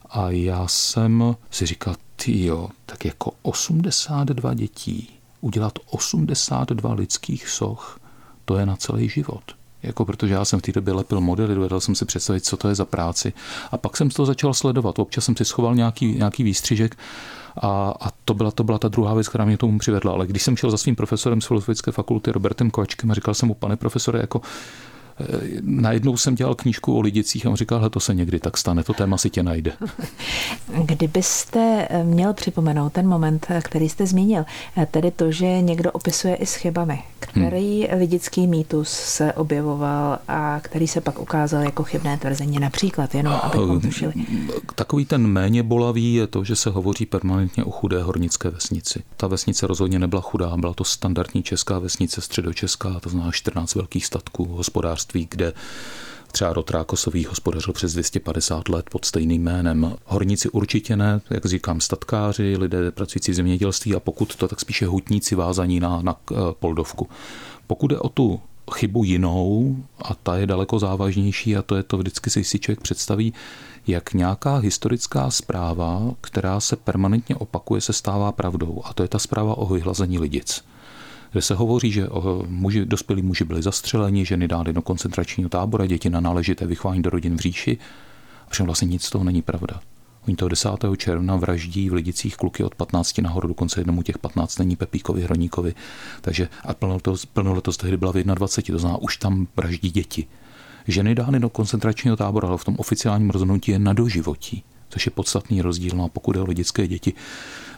a 0.10 0.30
já 0.30 0.68
jsem 0.68 1.36
si 1.52 1.66
říkal, 1.66 1.96
jo, 2.28 2.70
tak 2.86 3.06
jako 3.06 3.32
82 3.42 4.54
dětí, 4.54 5.10
udělat 5.42 5.80
82 5.90 6.94
lidských 6.94 7.48
soch, 7.48 8.00
to 8.46 8.58
je 8.58 8.66
na 8.66 8.76
celý 8.76 9.10
život. 9.10 9.57
Jako 9.84 10.06
protože 10.06 10.34
já 10.34 10.46
jsem 10.46 10.60
v 10.60 10.62
té 10.62 10.72
době 10.72 10.94
lepil 10.94 11.22
modely, 11.22 11.56
dovedl 11.56 11.80
jsem 11.80 11.96
si 11.96 12.06
představit, 12.06 12.46
co 12.46 12.58
to 12.58 12.70
je 12.70 12.76
za 12.76 12.86
práci. 12.86 13.34
A 13.72 13.78
pak 13.78 13.98
jsem 13.98 14.10
to 14.10 14.26
začal 14.26 14.54
sledovat. 14.54 15.00
Občas 15.00 15.26
jsem 15.26 15.36
si 15.36 15.46
schoval 15.46 15.76
nějaký, 15.76 16.14
nějaký 16.14 16.44
výstřižek 16.44 16.98
a, 17.62 17.94
a 18.02 18.12
to, 18.26 18.34
byla, 18.34 18.52
to 18.52 18.64
byla 18.64 18.80
ta 18.80 18.88
druhá 18.88 19.14
věc, 19.14 19.28
která 19.28 19.46
mě 19.46 19.58
tomu 19.58 19.80
přivedla. 19.80 20.14
Ale 20.14 20.28
když 20.28 20.44
jsem 20.44 20.58
šel 20.58 20.72
za 20.72 20.78
svým 20.78 20.96
profesorem 20.96 21.42
z 21.42 21.46
filozofické 21.46 21.92
fakulty 21.92 22.32
Robertem 22.32 22.72
Kovačkem 22.72 23.12
a 23.12 23.14
říkal 23.14 23.34
jsem 23.34 23.48
mu, 23.48 23.54
pane 23.54 23.76
profesore, 23.76 24.20
jako 24.20 24.42
najednou 25.62 26.18
jsem 26.18 26.36
dělal 26.36 26.56
knížku 26.56 26.98
o 26.98 27.02
lidicích 27.02 27.46
a 27.46 27.50
on 27.50 27.56
říkal, 27.56 27.84
že 27.84 27.90
to 27.90 28.00
se 28.00 28.14
někdy 28.14 28.40
tak 28.40 28.58
stane, 28.58 28.84
to 28.84 28.94
téma 28.94 29.18
si 29.18 29.30
tě 29.30 29.44
najde. 29.44 29.74
Kdybyste 30.86 31.88
měl 32.04 32.34
připomenout 32.34 32.94
ten 32.94 33.08
moment, 33.08 33.48
který 33.64 33.90
jste 33.90 34.08
zmínil, 34.08 34.46
tedy 34.92 35.12
to, 35.12 35.32
že 35.32 35.62
někdo 35.62 35.92
opisuje 35.92 36.36
i 36.36 36.46
s 36.46 36.56
chybami, 36.56 37.04
který 37.20 37.88
hmm. 37.88 38.00
lidický 38.00 38.48
mýtus 38.48 38.90
se 38.90 39.34
objevoval 39.34 40.20
a 40.28 40.60
který 40.60 40.88
se 40.88 41.02
pak 41.02 41.20
ukázal 41.20 41.64
jako 41.64 41.84
chybné 41.84 42.18
tvrzení, 42.18 42.60
například, 42.60 43.16
jenom 43.16 43.34
abychom 43.34 43.82
tušili. 43.82 44.14
Takový 44.76 45.06
ten 45.06 45.28
méně 45.28 45.64
bolavý 45.64 46.14
je 46.14 46.28
to, 46.28 46.44
že 46.44 46.56
se 46.56 46.70
hovoří 46.70 47.06
permanentně 47.06 47.64
o 47.64 47.72
chudé 47.72 48.04
hornické 48.04 48.50
vesnici. 48.50 49.04
Ta 49.18 49.28
vesnice 49.28 49.68
rozhodně 49.68 50.00
nebyla 50.00 50.22
chudá, 50.22 50.58
byla 50.58 50.74
to 50.74 50.84
standardní 50.84 51.44
česká 51.44 51.80
vesnice, 51.80 52.22
středočeská, 52.22 53.00
to 53.00 53.10
znamená 53.10 53.32
14 53.32 53.76
velkých 53.76 54.06
statků, 54.06 54.46
hospodářství 54.46 55.07
hospodářství, 55.08 55.28
kde 55.30 55.54
třeba 56.32 56.54
Rotrákosový 56.54 57.26
hospodařil 57.26 57.74
přes 57.74 57.94
250 57.94 58.70
let 58.70 58.90
pod 58.90 59.06
stejným 59.06 59.44
jménem. 59.44 59.96
Horníci 60.06 60.50
určitě 60.50 60.96
ne, 60.96 61.22
jak 61.30 61.46
říkám, 61.46 61.82
statkáři, 61.82 62.58
lidé 62.58 62.92
pracující 62.92 63.32
v 63.32 63.36
zemědělství 63.36 63.96
a 63.96 64.00
pokud 64.00 64.36
to, 64.36 64.48
tak 64.48 64.60
spíše 64.60 64.86
hutníci 64.86 65.36
vázaní 65.36 65.80
na, 65.80 66.02
na 66.02 66.16
eh, 66.32 66.36
Poldovku. 66.60 67.08
Pokud 67.68 67.92
je 67.92 68.00
o 68.00 68.10
tu 68.10 68.40
chybu 68.74 69.04
jinou, 69.04 69.76
a 70.02 70.14
ta 70.14 70.38
je 70.38 70.46
daleko 70.46 70.80
závažnější, 70.80 71.56
a 71.56 71.62
to 71.62 71.76
je 71.76 71.84
to 71.84 71.98
vždycky 71.98 72.30
si 72.30 72.60
člověk 72.60 72.82
představí, 72.82 73.34
jak 73.88 74.14
nějaká 74.14 74.58
historická 74.58 75.32
zpráva, 75.32 76.02
která 76.22 76.60
se 76.60 76.76
permanentně 76.76 77.36
opakuje, 77.36 77.82
se 77.82 77.94
stává 77.94 78.32
pravdou. 78.32 78.82
A 78.84 78.94
to 78.94 79.04
je 79.04 79.10
ta 79.10 79.20
zpráva 79.20 79.58
o 79.58 79.66
vyhlazení 79.66 80.20
lidic 80.20 80.64
kde 81.32 81.42
se 81.42 81.56
hovoří, 81.56 81.92
že 81.92 82.08
muži, 82.48 82.86
dospělí 82.86 83.22
muži 83.22 83.44
byli 83.44 83.62
zastřeleni, 83.62 84.26
ženy 84.26 84.48
dány 84.48 84.74
do 84.74 84.82
koncentračního 84.82 85.50
tábora, 85.50 85.86
děti 85.86 86.10
na 86.10 86.20
náležité 86.20 86.68
vychování 86.68 87.02
do 87.02 87.10
rodin 87.10 87.38
v 87.38 87.40
říši. 87.40 87.78
A 88.60 88.64
vlastně 88.64 88.88
nic 88.88 89.04
z 89.04 89.10
toho 89.10 89.24
není 89.24 89.42
pravda. 89.42 89.80
Oni 90.28 90.36
toho 90.36 90.50
10. 90.50 90.70
června 90.98 91.36
vraždí 91.36 91.90
v 91.90 91.94
Lidicích 91.94 92.38
kluky 92.38 92.64
od 92.64 92.76
15 92.76 93.18
nahoru, 93.18 93.48
dokonce 93.48 93.80
jednomu 93.80 94.02
těch 94.02 94.18
15 94.18 94.60
není 94.60 94.76
Pepíkovi, 94.76 95.22
Hroníkovi. 95.22 95.76
Takže 96.22 96.50
a 96.64 96.74
plnoletos, 96.74 97.26
plnoletos 97.26 97.78
tehdy 97.78 97.98
byla 97.98 98.12
v 98.12 98.16
21, 98.16 98.76
to 98.76 98.80
znamená, 98.80 98.98
už 98.98 99.18
tam 99.18 99.48
vraždí 99.56 99.92
děti. 99.92 100.28
Ženy 100.88 101.16
dány 101.16 101.40
do 101.40 101.50
koncentračního 101.50 102.16
tábora, 102.16 102.48
ale 102.48 102.58
v 102.58 102.64
tom 102.64 102.76
oficiálním 102.78 103.30
rozhodnutí 103.30 103.72
je 103.72 103.80
na 103.80 103.94
doživotí. 103.94 104.64
Což 104.90 105.06
je 105.06 105.12
podstatný 105.12 105.62
rozdíl. 105.62 105.92
No 105.96 106.04
a 106.04 106.08
pokud 106.08 106.36
je 106.36 106.42
o 106.42 106.46
lidské 106.46 106.88
děti, 106.88 107.14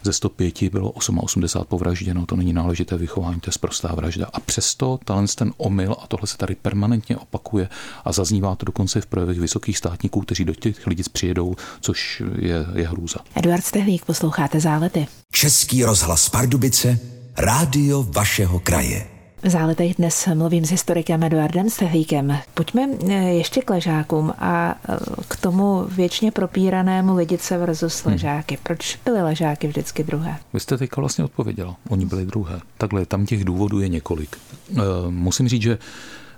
ze 0.04 0.14
105 0.14 0.64
bylo 0.64 0.92
88 0.92 1.66
povražděno, 1.68 2.26
to 2.26 2.36
není 2.36 2.54
náležité 2.54 2.98
vychování, 2.98 3.40
to 3.40 3.50
je 3.50 3.54
prostá 3.60 3.96
vražda. 3.96 4.28
A 4.34 4.40
přesto 4.40 5.00
talent 5.06 5.36
ten 5.36 5.54
omyl, 5.58 5.96
a 6.00 6.08
tohle 6.08 6.28
se 6.28 6.38
tady 6.38 6.56
permanentně 6.56 7.18
opakuje 7.18 7.70
a 8.06 8.12
zaznívá 8.12 8.56
to 8.56 8.66
dokonce 8.66 9.02
v 9.02 9.06
projevech 9.06 9.40
vysokých 9.40 9.78
státníků, 9.78 10.22
kteří 10.22 10.46
do 10.46 10.54
těch 10.54 10.88
lidí 10.88 11.04
přijedou, 11.12 11.56
což 11.82 12.24
je, 12.38 12.66
je 12.76 12.88
hrůza. 12.88 13.20
Eduard 13.36 13.66
Stehlík, 13.66 14.06
posloucháte 14.06 14.60
zálety. 14.60 15.08
Český 15.32 15.84
rozhlas 15.84 16.30
Pardubice, 16.30 17.00
rádio 17.38 18.04
vašeho 18.04 18.60
kraje. 18.60 19.19
V 19.44 19.50
záletech 19.50 19.96
dnes 19.96 20.28
mluvím 20.34 20.66
s 20.66 20.70
historikem 20.70 21.24
Eduardem 21.24 21.70
Stehlíkem. 21.70 22.38
Pojďme 22.54 22.90
eh, 23.10 23.14
ještě 23.14 23.62
k 23.62 23.70
ležákům 23.70 24.34
a 24.38 24.76
eh, 24.90 24.98
k 25.28 25.36
tomu 25.36 25.84
věčně 25.84 26.32
propíranému 26.32 27.16
lidice 27.16 27.58
versus 27.58 28.04
hmm. 28.04 28.14
ležáky. 28.14 28.58
Proč 28.64 29.00
byly 29.06 29.22
ležáky 29.22 29.68
vždycky 29.68 30.04
druhé? 30.04 30.38
Vy 30.54 30.60
jste 30.60 30.78
teďka 30.78 31.02
vlastně 31.02 31.24
odpověděla. 31.24 31.76
Oni 31.90 32.06
byli 32.06 32.26
druhé. 32.26 32.60
Takhle, 32.78 33.06
tam 33.06 33.26
těch 33.26 33.44
důvodů 33.44 33.80
je 33.80 33.88
několik. 33.88 34.38
Eh, 34.72 34.82
musím 35.10 35.48
říct, 35.48 35.62
že 35.62 35.78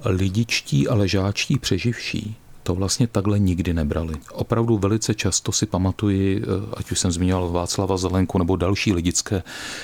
lidičtí 0.05 0.87
a 0.87 0.95
ležáčtí 0.95 1.59
přeživší 1.59 2.35
to 2.71 2.75
vlastně 2.75 3.07
takhle 3.07 3.39
nikdy 3.39 3.73
nebrali. 3.73 4.13
Opravdu 4.31 4.77
velice 4.77 5.13
často 5.13 5.51
si 5.51 5.65
pamatuji, 5.65 6.41
eh, 6.41 6.45
ať 6.73 6.91
už 6.91 6.99
jsem 6.99 7.11
zmínil 7.11 7.49
Václava 7.49 7.97
Zelenku 7.97 8.37
nebo 8.37 8.55
další 8.55 8.93
lidické, 8.93 9.43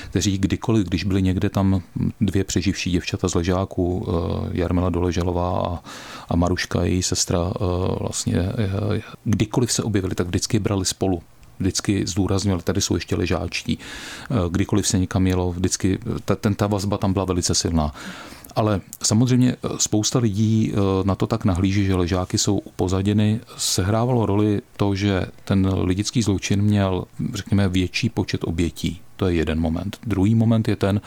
kteří 0.09 0.37
kdykoliv, 0.37 0.87
když 0.87 1.03
byli 1.03 1.21
někde 1.21 1.49
tam 1.49 1.81
dvě 2.21 2.43
přeživší 2.43 2.91
děvčata 2.91 3.29
z 3.29 3.35
ležáků, 3.35 4.07
eh, 4.07 4.49
Jarmila 4.51 4.89
Doležalová 4.89 5.59
a, 5.59 5.79
a 6.29 6.35
Maruška, 6.35 6.83
její 6.83 7.03
sestra, 7.03 7.51
eh, 7.55 7.59
vlastně 7.99 8.53
kdykoliv 9.23 9.71
se 9.71 9.83
objevili, 9.83 10.15
tak 10.15 10.27
vždycky 10.27 10.59
brali 10.59 10.85
spolu 10.85 11.21
vždycky 11.59 12.07
zdůraznil, 12.07 12.61
tady 12.61 12.81
jsou 12.81 12.95
ještě 12.95 13.15
ležáčtí. 13.15 13.79
Kdykoliv 14.49 14.87
se 14.87 14.99
někam 14.99 15.27
jelo, 15.27 15.51
vždycky 15.51 15.99
ta, 16.25 16.35
ten, 16.35 16.55
ta 16.55 16.67
vazba 16.67 16.97
tam 16.97 17.13
byla 17.13 17.25
velice 17.25 17.55
silná. 17.55 17.93
Ale 18.57 18.81
samozřejmě 19.03 19.51
eh, 19.51 19.69
spousta 19.77 20.19
lidí 20.19 20.73
eh, 20.73 20.77
na 21.03 21.15
to 21.15 21.27
tak 21.27 21.45
nahlíží, 21.45 21.85
že 21.85 21.95
ležáky 21.95 22.37
jsou 22.37 22.57
upozaděny. 22.57 23.39
Sehrávalo 23.57 24.25
roli 24.25 24.61
to, 24.77 24.95
že 24.95 25.25
ten 25.45 25.69
lidický 25.73 26.21
zločin 26.21 26.61
měl, 26.61 27.05
řekněme, 27.33 27.69
větší 27.69 28.09
počet 28.09 28.43
obětí. 28.43 29.01
To 29.17 29.27
je 29.27 29.35
jeden 29.35 29.59
moment. 29.59 29.97
Druhý 30.05 30.35
moment 30.35 30.67
je 30.67 30.75
ten, 30.75 31.01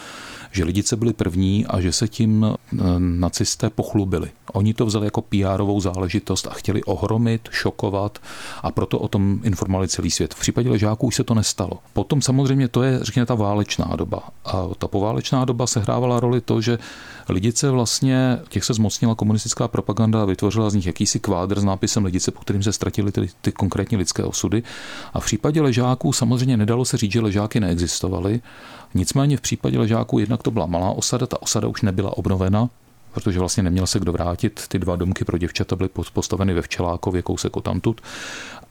že 0.50 0.64
lidice 0.64 0.96
byli 0.96 1.12
první 1.12 1.66
a 1.66 1.80
že 1.80 1.92
se 1.92 2.08
tím 2.08 2.46
eh, 2.46 2.76
nacisté 2.98 3.70
pochlubili. 3.70 4.30
Oni 4.52 4.74
to 4.74 4.86
vzali 4.86 5.06
jako 5.06 5.22
pr 5.22 5.62
záležitost 5.78 6.46
a 6.46 6.50
chtěli 6.50 6.82
ohromit, 6.82 7.48
šokovat 7.50 8.18
a 8.62 8.70
proto 8.70 8.98
o 8.98 9.08
tom 9.08 9.40
informovali 9.42 9.88
celý 9.88 10.10
svět. 10.10 10.34
V 10.34 10.40
případě 10.40 10.70
ležáků 10.70 11.06
už 11.06 11.14
se 11.14 11.24
to 11.24 11.34
nestalo. 11.34 11.78
Potom 11.92 12.22
samozřejmě 12.22 12.68
to 12.68 12.82
je, 12.82 12.98
řekněme, 13.02 13.26
ta 13.26 13.34
válečná 13.34 13.96
doba. 13.96 14.22
A 14.44 14.66
ta 14.78 14.88
poválečná 14.88 15.44
doba 15.44 15.66
sehrávala 15.66 16.20
roli 16.20 16.40
to, 16.40 16.60
že 16.60 16.78
lidice 17.28 17.70
vlastně, 17.70 18.38
těch 18.48 18.64
se 18.64 18.74
zmocnila 18.74 19.14
komunistická 19.14 19.68
propaganda 19.68 20.22
a 20.22 20.24
vytvořila 20.24 20.70
z 20.70 20.74
nich 20.74 20.86
jakýsi 20.86 21.20
kvádr 21.20 21.60
s 21.60 21.64
nápisem 21.64 22.04
lidice, 22.04 22.30
po 22.30 22.40
kterým 22.40 22.62
se 22.62 22.72
ztratily 22.72 23.12
ty, 23.12 23.28
ty 23.40 23.52
konkrétní 23.52 23.96
lidské 23.96 24.24
osudy. 24.24 24.62
A 25.14 25.20
v 25.20 25.24
případě 25.24 25.62
ležáků 25.62 26.12
samozřejmě 26.12 26.56
nedalo 26.56 26.84
se 26.84 26.96
říct, 26.96 27.12
že 27.12 27.20
ležáky 27.20 27.60
neexistovaly. 28.08 28.40
Nicméně 28.94 29.36
v 29.36 29.40
případě 29.40 29.78
ležáků 29.78 30.18
jednak 30.18 30.42
to 30.42 30.50
byla 30.50 30.66
malá 30.66 30.90
osada, 30.90 31.26
ta 31.26 31.42
osada 31.42 31.68
už 31.68 31.82
nebyla 31.82 32.16
obnovena, 32.16 32.68
protože 33.14 33.38
vlastně 33.38 33.62
neměl 33.62 33.86
se 33.86 34.00
kdo 34.00 34.12
vrátit. 34.12 34.60
Ty 34.68 34.78
dva 34.78 34.96
domky 34.96 35.24
pro 35.24 35.38
děvčata 35.38 35.76
byly 35.76 35.88
postaveny 36.12 36.54
ve 36.54 36.62
Včelákově, 36.62 37.22
kousek 37.22 37.52
tamtud. 37.62 38.00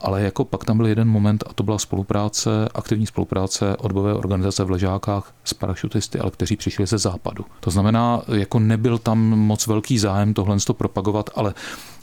Ale 0.00 0.22
jako 0.22 0.44
pak 0.44 0.64
tam 0.64 0.76
byl 0.76 0.86
jeden 0.86 1.08
moment 1.08 1.44
a 1.46 1.52
to 1.52 1.62
byla 1.62 1.78
spolupráce, 1.78 2.68
aktivní 2.74 3.06
spolupráce 3.06 3.76
odbové 3.76 4.14
organizace 4.14 4.64
v 4.64 4.70
Ležákách 4.70 5.34
s 5.44 5.54
parašutisty, 5.54 6.18
ale 6.18 6.30
kteří 6.30 6.56
přišli 6.56 6.86
ze 6.86 6.98
západu. 6.98 7.44
To 7.60 7.70
znamená, 7.70 8.22
jako 8.32 8.58
nebyl 8.58 8.98
tam 8.98 9.18
moc 9.18 9.66
velký 9.66 9.98
zájem 9.98 10.34
tohle 10.34 10.56
propagovat, 10.72 11.30
ale 11.34 11.54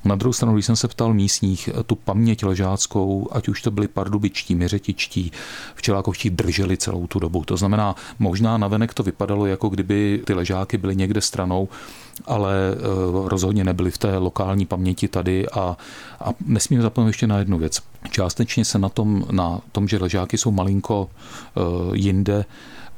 na 0.06 0.16
druhou 0.16 0.34
stranu, 0.34 0.54
když 0.54 0.66
jsem 0.66 0.76
se 0.76 0.88
ptal 0.88 1.14
místních, 1.14 1.70
tu 1.86 1.96
paměť 1.96 2.44
ležáckou, 2.44 3.28
ať 3.32 3.48
už 3.48 3.62
to 3.62 3.72
byli 3.72 3.88
pardubičtí, 3.88 4.56
měřetičtí, 4.56 5.32
včelákovští 5.76 6.30
drželi 6.30 6.78
celou 6.78 7.08
tu 7.08 7.20
dobu. 7.20 7.44
To 7.44 7.58
znamená, 7.58 7.96
možná 8.20 8.58
navenek 8.58 8.94
to 8.94 9.04
vypadalo, 9.04 9.46
jako 9.46 9.70
kdyby 9.70 10.22
ty 10.26 10.34
ležáky 10.34 10.78
byly 10.78 10.96
někde 10.96 11.22
stranou, 11.22 11.70
ale 12.26 12.54
eh, 12.72 12.78
rozhodně 13.30 13.64
nebyly 13.64 13.92
v 13.92 13.98
té 13.98 14.18
lokální 14.18 14.66
paměti 14.66 15.08
tady 15.08 15.50
a, 15.50 15.78
a 16.20 16.30
nesmím 16.46 16.82
zapomenout 16.82 17.10
ještě 17.10 17.28
na 17.28 17.40
jednu 17.40 17.58
věc. 17.58 17.80
Částečně 18.12 18.66
se 18.66 18.80
na 18.80 18.90
tom, 18.90 19.26
na 19.32 19.60
tom 19.72 19.88
že 19.88 19.98
ležáky 19.98 20.38
jsou 20.38 20.52
malinko 20.52 21.10
uh, 21.56 21.96
jinde, 21.96 22.46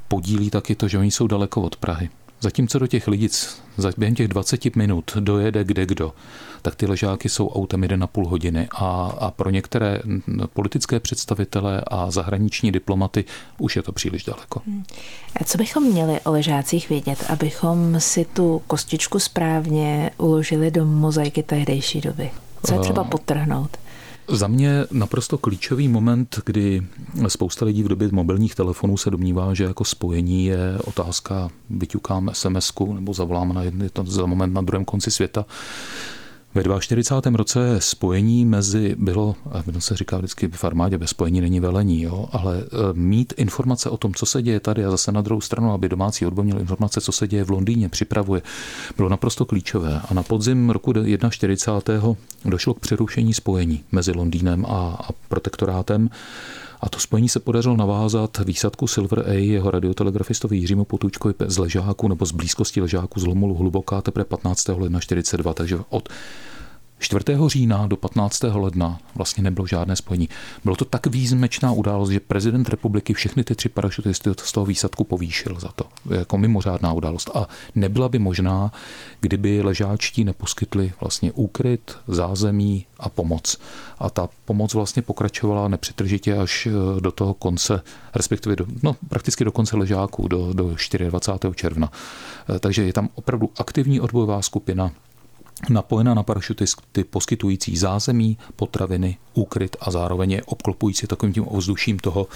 podílí 0.07 0.49
taky 0.49 0.75
to, 0.75 0.87
že 0.87 0.97
oni 0.97 1.11
jsou 1.11 1.27
daleko 1.27 1.61
od 1.61 1.75
Prahy. 1.75 2.09
Zatímco 2.41 2.79
do 2.79 2.87
těch 2.87 3.07
lidic 3.07 3.61
za 3.77 3.91
během 3.97 4.15
těch 4.15 4.27
20 4.27 4.75
minut 4.75 5.11
dojede 5.19 5.63
kde 5.63 5.85
kdo, 5.85 6.13
tak 6.61 6.75
ty 6.75 6.85
ležáky 6.85 7.29
jsou 7.29 7.49
autem 7.49 7.81
1,5 7.81 8.27
hodiny 8.27 8.67
a, 8.71 9.15
a 9.19 9.31
pro 9.31 9.49
některé 9.49 10.01
politické 10.53 10.99
představitele 10.99 11.81
a 11.87 12.11
zahraniční 12.11 12.71
diplomaty 12.71 13.25
už 13.57 13.75
je 13.75 13.81
to 13.81 13.91
příliš 13.91 14.23
daleko. 14.23 14.61
Hmm. 14.65 14.83
A 15.41 15.43
co 15.43 15.57
bychom 15.57 15.83
měli 15.83 16.19
o 16.21 16.31
ležácích 16.31 16.89
vědět, 16.89 17.25
abychom 17.29 17.99
si 17.99 18.25
tu 18.25 18.61
kostičku 18.67 19.19
správně 19.19 20.11
uložili 20.17 20.71
do 20.71 20.85
mozaiky 20.85 21.43
tehdejší 21.43 22.01
doby? 22.01 22.31
Co 22.65 22.73
je 22.73 22.79
třeba 22.79 23.03
potrhnout? 23.03 23.77
Za 24.31 24.47
mě 24.47 24.85
naprosto 24.91 25.37
klíčový 25.37 25.87
moment, 25.87 26.39
kdy 26.45 26.83
spousta 27.27 27.65
lidí 27.65 27.83
v 27.83 27.87
době 27.87 28.09
mobilních 28.11 28.55
telefonů 28.55 28.97
se 28.97 29.09
domnívá, 29.09 29.53
že 29.53 29.63
jako 29.63 29.85
spojení 29.85 30.45
je 30.45 30.77
otázka, 30.83 31.49
vyťukám 31.69 32.29
sms 32.33 32.73
nebo 32.93 33.13
zavolám 33.13 33.53
na 33.53 33.63
jedný, 33.63 33.89
za 34.03 34.25
moment 34.25 34.53
na 34.53 34.61
druhém 34.61 34.85
konci 34.85 35.11
světa. 35.11 35.45
Ve 36.55 36.63
42. 36.79 37.37
roce 37.37 37.75
spojení 37.79 38.45
mezi 38.45 38.95
bylo, 38.99 39.35
a 39.51 39.63
se 39.79 39.95
říká 39.95 40.17
vždycky 40.17 40.47
v 40.47 40.63
armádě, 40.63 40.97
bez 40.97 41.09
spojení 41.09 41.41
není 41.41 41.59
velení, 41.59 42.01
jo, 42.01 42.29
ale 42.31 42.57
e, 42.57 42.63
mít 42.93 43.33
informace 43.37 43.89
o 43.89 43.97
tom, 43.97 44.13
co 44.13 44.25
se 44.25 44.41
děje 44.41 44.59
tady 44.59 44.85
a 44.85 44.91
zase 44.91 45.11
na 45.11 45.21
druhou 45.21 45.41
stranu, 45.41 45.71
aby 45.71 45.89
domácí 45.89 46.25
odbor 46.25 46.45
měl 46.45 46.59
informace, 46.59 47.01
co 47.01 47.11
se 47.11 47.27
děje 47.27 47.43
v 47.43 47.51
Londýně, 47.51 47.89
připravuje, 47.89 48.41
bylo 48.97 49.09
naprosto 49.09 49.45
klíčové. 49.45 50.01
A 50.09 50.13
na 50.13 50.23
podzim 50.23 50.69
roku 50.69 50.93
41. 51.29 52.13
došlo 52.45 52.73
k 52.73 52.79
přerušení 52.79 53.33
spojení 53.33 53.83
mezi 53.91 54.11
Londýnem 54.11 54.65
a, 54.65 55.05
a 55.09 55.09
protektorátem. 55.27 56.09
A 56.81 56.89
to 56.89 56.99
spojení 56.99 57.29
se 57.29 57.39
podařilo 57.39 57.77
navázat 57.77 58.37
výsadku 58.45 58.87
Silver 58.87 59.23
A 59.27 59.31
jeho 59.31 59.71
radiotelegrafistovi 59.71 60.57
Jiřímu 60.57 60.85
Potůčkovi 60.85 61.33
z 61.45 61.57
Ležáku 61.57 62.07
nebo 62.07 62.25
z 62.25 62.31
blízkosti 62.31 62.81
Ležáku 62.81 63.19
z 63.19 63.25
Lomolu 63.25 63.55
Hluboká 63.55 64.01
teprve 64.01 64.25
15. 64.25 64.67
ledna 64.67 64.99
42. 64.99 65.53
Takže 65.53 65.79
od 65.89 66.09
4. 66.99 67.23
října 67.47 67.87
do 67.87 67.97
15. 67.97 68.43
ledna 68.43 68.99
vlastně 69.15 69.43
nebylo 69.43 69.67
žádné 69.67 69.95
spojení. 69.95 70.29
Bylo 70.63 70.75
to 70.75 70.85
tak 70.85 71.07
výjimečná 71.07 71.71
událost, 71.71 72.09
že 72.09 72.19
prezident 72.19 72.69
republiky 72.69 73.13
všechny 73.13 73.43
ty 73.43 73.55
tři 73.55 73.69
parašutisty 73.69 74.29
z 74.43 74.51
toho 74.51 74.65
výsadku 74.65 75.03
povýšil 75.03 75.59
za 75.59 75.67
to. 75.67 75.85
Jako 76.09 76.37
mimořádná 76.37 76.93
událost. 76.93 77.29
A 77.33 77.47
nebyla 77.75 78.09
by 78.09 78.19
možná, 78.19 78.71
kdyby 79.19 79.61
ležáčtí 79.61 80.23
neposkytli 80.23 80.93
vlastně 81.01 81.31
úkryt, 81.31 81.97
zázemí 82.07 82.85
a 82.99 83.09
pomoc. 83.09 83.57
A 83.99 84.09
ta 84.09 84.29
pomoc 84.45 84.73
vlastně 84.73 85.01
pokračovala 85.01 85.67
nepřetržitě 85.67 86.37
až 86.37 86.67
eh, 86.67 87.01
do 87.01 87.11
toho 87.11 87.33
konce, 87.33 87.81
respektive 88.15 88.55
do, 88.55 88.65
no, 88.83 88.95
prakticky 89.09 89.45
do 89.45 89.51
konce 89.51 89.77
ležáků, 89.77 90.27
do, 90.27 90.53
do 90.53 90.75
24. 91.09 91.55
června. 91.55 91.91
Eh, 92.55 92.59
takže 92.59 92.85
je 92.85 92.93
tam 92.93 93.09
opravdu 93.15 93.49
aktivní 93.57 93.99
odbojová 94.01 94.41
skupina, 94.41 94.91
napojena 95.69 96.13
na 96.13 96.23
parašutisty 96.23 97.03
poskytující 97.03 97.77
zázemí, 97.77 98.37
potraviny, 98.55 99.17
úkryt 99.33 99.75
a 99.81 99.91
zároveň 99.91 100.31
je 100.31 100.43
obklopující 100.43 101.07
takovým 101.07 101.33
tím 101.33 101.45
ovzduším 101.47 101.99
toho, 101.99 102.27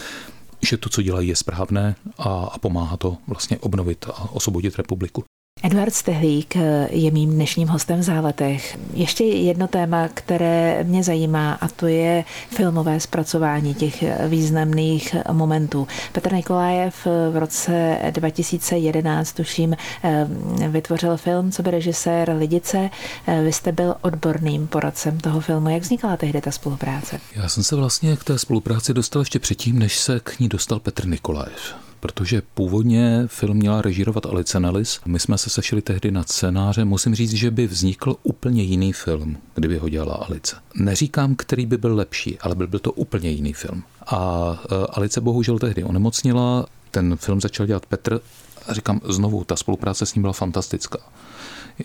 že 0.61 0.77
to, 0.77 0.89
co 0.89 1.01
dělají, 1.01 1.27
je 1.27 1.35
správné 1.35 1.95
a, 2.17 2.29
a 2.29 2.59
pomáhá 2.59 2.97
to 2.97 3.17
vlastně 3.27 3.57
obnovit 3.57 4.05
a 4.13 4.31
osvobodit 4.31 4.75
republiku. 4.75 5.23
Eduard 5.65 5.93
Stehlík 5.93 6.55
je 6.89 7.11
mým 7.11 7.31
dnešním 7.31 7.67
hostem 7.67 7.99
v 7.99 8.03
Záletech. 8.03 8.77
Ještě 8.93 9.23
jedno 9.23 9.67
téma, 9.67 10.07
které 10.07 10.83
mě 10.83 11.03
zajímá, 11.03 11.53
a 11.53 11.67
to 11.67 11.87
je 11.87 12.23
filmové 12.49 12.99
zpracování 12.99 13.73
těch 13.73 14.03
významných 14.27 15.15
momentů. 15.31 15.87
Petr 16.11 16.33
Nikolájev 16.33 17.07
v 17.31 17.37
roce 17.37 17.97
2011, 18.11 19.33
tuším, 19.33 19.75
vytvořil 20.69 21.17
film, 21.17 21.51
co 21.51 21.63
by 21.63 21.71
režisér 21.71 22.35
Lidice. 22.37 22.89
Vy 23.43 23.53
jste 23.53 23.71
byl 23.71 23.95
odborným 24.01 24.67
poradcem 24.67 25.17
toho 25.17 25.39
filmu. 25.39 25.69
Jak 25.69 25.81
vznikala 25.81 26.17
tehdy 26.17 26.41
ta 26.41 26.51
spolupráce? 26.51 27.19
Já 27.35 27.49
jsem 27.49 27.63
se 27.63 27.75
vlastně 27.75 28.17
k 28.17 28.23
té 28.23 28.39
spolupráci 28.39 28.93
dostal 28.93 29.21
ještě 29.21 29.39
předtím, 29.39 29.79
než 29.79 29.97
se 29.97 30.19
k 30.19 30.39
ní 30.39 30.49
dostal 30.49 30.79
Petr 30.79 31.07
Nikolájev 31.07 31.75
protože 32.03 32.41
původně 32.53 33.23
film 33.27 33.57
měla 33.57 33.81
režírovat 33.81 34.25
Alice 34.25 34.59
Nellis. 34.59 34.99
My 35.05 35.19
jsme 35.19 35.37
se 35.37 35.49
sešli 35.49 35.81
tehdy 35.81 36.11
na 36.11 36.23
scénáře. 36.23 36.85
Musím 36.85 37.15
říct, 37.15 37.33
že 37.33 37.51
by 37.51 37.67
vznikl 37.67 38.15
úplně 38.23 38.63
jiný 38.63 38.93
film, 38.93 39.37
kdyby 39.55 39.77
ho 39.77 39.89
dělala 39.89 40.13
Alice. 40.13 40.55
Neříkám, 40.75 41.35
který 41.35 41.65
by 41.65 41.77
byl 41.77 41.95
lepší, 41.95 42.39
ale 42.39 42.55
byl, 42.55 42.67
byl 42.67 42.79
to 42.79 42.91
úplně 42.91 43.29
jiný 43.29 43.53
film. 43.53 43.83
A 44.05 44.51
e, 44.71 44.75
Alice 44.85 45.21
bohužel 45.21 45.59
tehdy 45.59 45.83
onemocnila, 45.83 46.65
ten 46.91 47.15
film 47.15 47.41
začal 47.41 47.65
dělat 47.65 47.85
Petr 47.85 48.19
a 48.67 48.73
říkám 48.73 49.01
znovu, 49.09 49.43
ta 49.43 49.55
spolupráce 49.55 50.05
s 50.05 50.15
ním 50.15 50.21
byla 50.21 50.33
fantastická. 50.33 50.99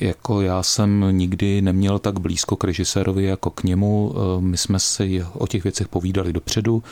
Jako 0.01 0.41
já 0.41 0.63
jsem 0.63 1.05
nikdy 1.11 1.63
neměl 1.63 1.99
tak 1.99 2.21
blízko 2.21 2.57
k 2.57 2.65
režisérovi 2.65 3.25
jako 3.25 3.51
k 3.51 3.63
němu. 3.63 4.15
E, 4.15 4.41
my 4.41 4.57
jsme 4.57 4.79
si 4.79 5.25
o 5.33 5.47
těch 5.47 5.63
věcech 5.63 5.89
povídali 5.89 6.33
dopředu. 6.33 6.83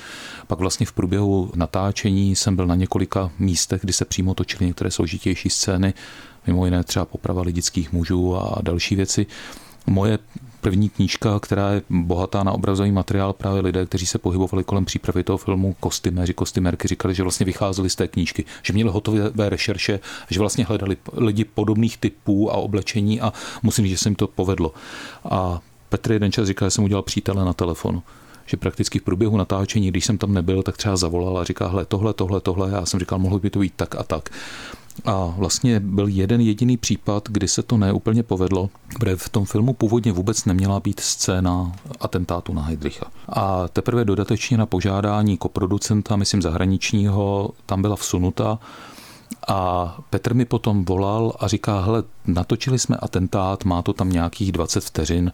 Pak 0.46 0.58
vlastně 0.58 0.86
v 0.86 0.92
průběhu 0.92 1.50
natáčení 1.54 2.36
jsem 2.36 2.56
byl 2.56 2.66
na 2.66 2.74
několika 2.74 3.30
místech, 3.38 3.80
kdy 3.80 3.92
se 3.92 4.04
přímo 4.04 4.34
točily 4.34 4.66
některé 4.66 4.90
složitější 4.90 5.50
scény, 5.50 5.94
mimo 6.46 6.64
jiné 6.64 6.84
třeba 6.84 7.04
poprava 7.04 7.42
lidických 7.42 7.92
mužů 7.92 8.36
a 8.36 8.58
další 8.62 8.96
věci. 8.96 9.26
Moje 9.86 10.18
první 10.66 10.88
knížka, 10.88 11.40
která 11.40 11.70
je 11.70 11.82
bohatá 11.90 12.42
na 12.42 12.52
obrazový 12.52 12.92
materiál, 12.92 13.32
právě 13.32 13.61
lidé, 13.61 13.87
kteří 13.87 14.06
se 14.06 14.18
pohybovali 14.18 14.64
kolem 14.64 14.85
přípravy 14.85 15.25
toho 15.25 15.38
filmu, 15.38 15.76
kostyméři, 15.80 16.35
kostymérky, 16.35 16.88
říkali, 16.88 17.14
že 17.14 17.23
vlastně 17.23 17.46
vycházeli 17.46 17.90
z 17.90 17.96
té 17.96 18.08
knížky, 18.08 18.44
že 18.62 18.73
měli 18.73 18.90
hotové 18.90 19.49
rešerše, 19.49 20.00
že 20.30 20.40
vlastně 20.40 20.64
hledali 20.64 20.96
lidi 21.12 21.44
podobných 21.44 21.99
typů 21.99 22.50
a 22.52 22.54
oblečení 22.54 23.20
a 23.20 23.32
musím 23.62 23.85
říct, 23.85 23.92
že 23.92 23.99
se 23.99 24.08
jim 24.08 24.16
to 24.16 24.26
povedlo. 24.26 24.75
A 25.30 25.61
Petr 25.88 26.12
jeden 26.12 26.32
čas 26.32 26.46
říkal, 26.46 26.66
že 26.66 26.70
jsem 26.70 26.85
udělal 26.85 27.02
přítele 27.02 27.44
na 27.44 27.52
telefonu 27.52 28.02
že 28.46 28.56
prakticky 28.56 28.98
v 28.98 29.02
průběhu 29.02 29.36
natáčení, 29.36 29.88
když 29.88 30.04
jsem 30.04 30.18
tam 30.18 30.34
nebyl, 30.34 30.62
tak 30.62 30.76
třeba 30.76 30.96
zavolal 30.96 31.38
a 31.38 31.44
říká, 31.44 31.66
hle, 31.66 31.84
tohle, 31.84 32.12
tohle, 32.14 32.40
tohle. 32.40 32.70
Já 32.70 32.86
jsem 32.86 33.00
říkal, 33.00 33.18
mohlo 33.18 33.38
by 33.38 33.50
to 33.50 33.58
být 33.58 33.72
tak 33.76 33.94
a 33.94 34.02
tak. 34.02 34.30
A 35.04 35.34
vlastně 35.36 35.80
byl 35.80 36.08
jeden 36.08 36.40
jediný 36.40 36.76
případ, 36.76 37.28
kdy 37.28 37.48
se 37.48 37.62
to 37.62 37.76
neúplně 37.76 38.22
povedlo, 38.22 38.70
protože 38.98 39.16
v 39.16 39.28
tom 39.28 39.44
filmu 39.44 39.72
původně 39.72 40.12
vůbec 40.12 40.44
neměla 40.44 40.80
být 40.80 41.00
scéna 41.00 41.72
atentátu 42.00 42.54
na 42.54 42.62
Heidricha. 42.62 43.06
A 43.28 43.68
teprve 43.68 44.04
dodatečně 44.04 44.58
na 44.58 44.66
požádání 44.66 45.36
koproducenta, 45.36 46.16
myslím 46.16 46.42
zahraničního, 46.42 47.50
tam 47.66 47.82
byla 47.82 47.96
vsunuta 47.96 48.58
a 49.48 49.96
Petr 50.10 50.34
mi 50.34 50.44
potom 50.44 50.84
volal 50.84 51.32
a 51.40 51.48
říká, 51.48 51.80
hele, 51.80 52.02
natočili 52.26 52.78
jsme 52.78 52.96
atentát, 52.96 53.64
má 53.64 53.82
to 53.82 53.92
tam 53.92 54.10
nějakých 54.10 54.52
20 54.52 54.84
vteřin, 54.84 55.32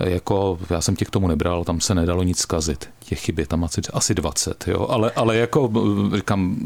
jako 0.00 0.58
já 0.70 0.80
jsem 0.80 0.96
tě 0.96 1.04
k 1.04 1.10
tomu 1.10 1.28
nebral, 1.28 1.64
tam 1.64 1.80
se 1.80 1.94
nedalo 1.94 2.22
nic 2.22 2.38
zkazit. 2.38 2.90
Těch 3.04 3.20
chyb 3.20 3.38
je 3.38 3.46
tam 3.46 3.64
asi, 3.64 3.80
asi 3.92 4.14
20, 4.14 4.64
jo? 4.68 4.86
Ale, 4.90 5.10
ale 5.10 5.36
jako 5.36 5.70
říkám, 6.16 6.56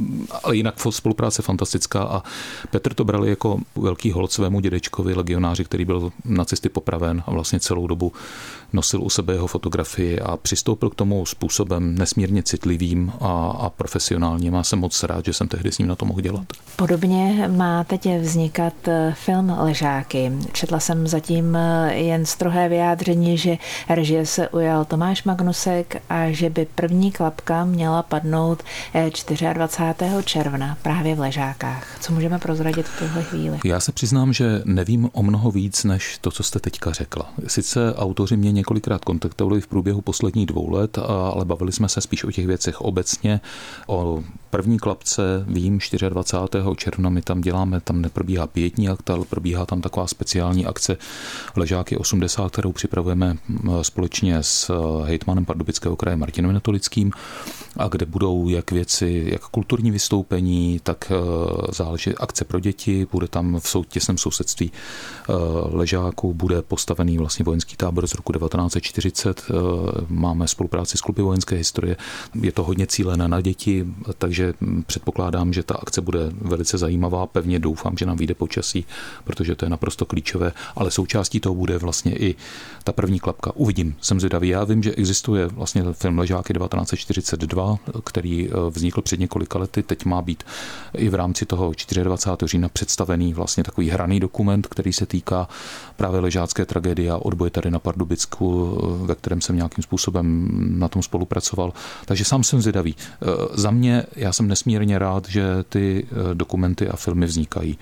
ale 0.42 0.56
jinak 0.56 0.74
spolupráce 0.90 1.42
fantastická 1.42 2.02
a 2.02 2.22
Petr 2.70 2.94
to 2.94 3.04
bral 3.04 3.24
jako 3.24 3.58
velký 3.76 4.12
hold 4.12 4.32
svému 4.32 4.60
dědečkovi, 4.60 5.14
legionáři, 5.14 5.64
který 5.64 5.84
byl 5.84 6.12
nacisty 6.24 6.68
popraven 6.68 7.22
a 7.26 7.30
vlastně 7.30 7.60
celou 7.60 7.86
dobu 7.86 8.12
nosil 8.72 9.02
u 9.02 9.10
sebe 9.10 9.32
jeho 9.32 9.46
fotografii 9.46 10.20
a 10.20 10.36
přistoupil 10.36 10.90
k 10.90 10.94
tomu 10.94 11.26
způsobem 11.26 11.94
nesmírně 11.98 12.42
citlivým 12.42 13.12
a, 13.20 13.50
a 13.60 13.70
profesionálním. 13.70 14.54
Já 14.54 14.62
jsem 14.62 14.78
moc 14.78 15.02
rád, 15.02 15.24
že 15.24 15.32
jsem 15.32 15.48
tehdy 15.48 15.72
s 15.72 15.78
ním 15.78 15.88
na 15.88 15.96
to 15.96 16.04
mohl 16.04 16.20
dělat. 16.20 16.44
Podobně 16.76 17.48
má 17.56 17.84
teď 17.84 18.08
vznikat 18.20 18.74
film 19.12 19.56
Ležáky. 19.58 20.32
Četla 20.52 20.80
jsem 20.80 21.06
zatím 21.06 21.58
jen 21.90 22.26
strohé 22.26 22.68
vyjádření, 22.68 23.38
že 23.38 23.56
režie 23.88 24.26
se 24.26 24.48
ujal 24.48 24.84
Tomáš 24.84 25.24
Magnusek 25.24 26.02
a 26.08 26.27
že 26.34 26.50
by 26.50 26.66
první 26.74 27.12
klapka 27.12 27.64
měla 27.64 28.02
padnout 28.02 28.62
24. 29.54 30.16
Eh, 30.18 30.22
června 30.22 30.76
právě 30.82 31.14
v 31.14 31.20
Ležákách. 31.20 31.98
Co 32.00 32.12
můžeme 32.12 32.38
prozradit 32.38 32.86
v 32.86 32.98
tuhle 32.98 33.22
chvíli? 33.22 33.58
Já 33.64 33.80
se 33.80 33.92
přiznám, 33.92 34.32
že 34.32 34.62
nevím 34.64 35.10
o 35.12 35.22
mnoho 35.22 35.50
víc, 35.50 35.84
než 35.84 36.18
to, 36.20 36.30
co 36.30 36.42
jste 36.42 36.60
teďka 36.60 36.92
řekla. 36.92 37.32
Sice 37.46 37.94
autoři 37.94 38.36
mě 38.36 38.52
několikrát 38.52 39.04
kontaktovali 39.04 39.60
v 39.60 39.66
průběhu 39.66 40.00
posledních 40.00 40.46
dvou 40.46 40.70
let, 40.70 40.98
ale 41.32 41.44
bavili 41.44 41.72
jsme 41.72 41.88
se 41.88 42.00
spíš 42.00 42.24
o 42.24 42.30
těch 42.30 42.46
věcech 42.46 42.80
obecně. 42.80 43.40
O 43.86 44.22
první 44.50 44.78
klapce 44.78 45.22
vím 45.46 45.78
24. 46.08 46.64
června, 46.76 47.10
my 47.10 47.22
tam 47.22 47.40
děláme, 47.40 47.80
tam 47.80 48.00
neprobíhá 48.00 48.46
pětní 48.46 48.88
akt, 48.88 49.10
ale 49.10 49.24
probíhá 49.24 49.66
tam 49.66 49.80
taková 49.80 50.06
speciální 50.06 50.66
akce 50.66 50.96
Ležáky 51.56 51.96
80, 51.96 52.52
kterou 52.52 52.72
připravujeme 52.72 53.36
společně 53.82 54.42
s 54.42 54.70
e, 54.70 55.06
hejtmanem 55.06 55.44
Pardubického 55.44 55.96
kraje 55.96 56.16
Martinem 56.18 56.52
Netolickým 56.52 57.12
a 57.76 57.88
kde 57.88 58.06
budou 58.06 58.48
jak 58.48 58.70
věci, 58.70 59.28
jak 59.32 59.42
kulturní 59.42 59.90
vystoupení, 59.90 60.80
tak 60.82 61.12
e, 61.12 61.14
záleží 61.72 62.14
akce 62.14 62.44
pro 62.44 62.60
děti, 62.60 63.06
bude 63.12 63.28
tam 63.28 63.60
v 63.60 63.76
těsném 63.88 64.18
sousedství 64.18 64.70
e, 64.70 65.32
Ležáku, 65.76 66.34
bude 66.34 66.62
postavený 66.62 67.18
vlastně 67.18 67.44
vojenský 67.44 67.76
tábor 67.76 68.06
z 68.06 68.14
roku 68.14 68.32
1940, 68.32 69.46
máme 70.08 70.48
spolupráci 70.48 70.98
s 70.98 71.00
kluby 71.00 71.22
vojenské 71.22 71.56
historie, 71.56 71.96
je 72.42 72.52
to 72.52 72.64
hodně 72.64 72.86
cílené 72.86 73.28
na 73.28 73.40
děti, 73.40 73.86
takže 74.18 74.54
předpokládám, 74.86 75.52
že 75.52 75.62
ta 75.62 75.74
akce 75.74 76.00
bude 76.00 76.20
velice 76.30 76.78
zajímavá, 76.78 77.26
pevně 77.26 77.58
doufám, 77.58 77.96
že 77.96 78.06
nám 78.06 78.16
vyjde 78.16 78.34
počasí, 78.34 78.84
protože 79.24 79.54
to 79.54 79.64
je 79.64 79.68
naprosto 79.68 80.06
klíčové, 80.06 80.52
ale 80.76 80.90
součástí 80.90 81.40
toho 81.40 81.54
bude 81.54 81.78
vlastně 81.78 82.16
i 82.16 82.34
ta 82.84 82.92
první 82.92 83.20
klapka. 83.20 83.52
Uvidím, 83.54 83.96
jsem 84.00 84.20
zvědavý. 84.20 84.48
Já 84.48 84.64
vím, 84.64 84.82
že 84.82 84.94
existuje 84.94 85.46
vlastně 85.46 85.82
film 86.08 86.18
Ležáky 86.18 86.52
1942, 86.52 87.76
který 88.04 88.48
eh, 88.48 88.70
vznikl 88.70 89.02
před 89.02 89.20
několika 89.20 89.58
lety, 89.58 89.82
teď 89.82 90.04
má 90.04 90.22
být 90.22 90.44
i 90.94 91.08
v 91.08 91.14
rámci 91.14 91.46
toho 91.46 91.72
24. 92.02 92.48
října 92.50 92.68
představený 92.68 93.34
vlastně 93.34 93.64
takový 93.64 93.90
hraný 93.90 94.20
dokument, 94.20 94.66
který 94.66 94.92
se 94.92 95.06
týká 95.06 95.48
právě 95.96 96.20
ležácké 96.20 96.64
tragédie 96.66 97.10
a 97.10 97.18
odboje 97.18 97.50
tady 97.50 97.70
na 97.70 97.78
Pardubicku, 97.78 98.78
eh, 99.02 99.06
ve 99.06 99.14
kterém 99.14 99.40
jsem 99.40 99.56
nějakým 99.56 99.82
způsobem 99.82 100.48
na 100.78 100.88
tom 100.88 101.02
spolupracoval. 101.02 101.72
Takže 102.04 102.24
sám 102.24 102.44
jsem 102.44 102.60
zvědavý. 102.60 102.96
Eh, 102.96 103.26
za 103.52 103.70
mě, 103.70 104.02
já 104.16 104.32
jsem 104.32 104.48
nesmírně 104.48 104.98
rád, 104.98 105.28
že 105.28 105.44
ty 105.68 106.06
dokumenty 106.34 106.88
a 106.88 106.96
filmy 106.96 107.26
vznikají 107.26 107.78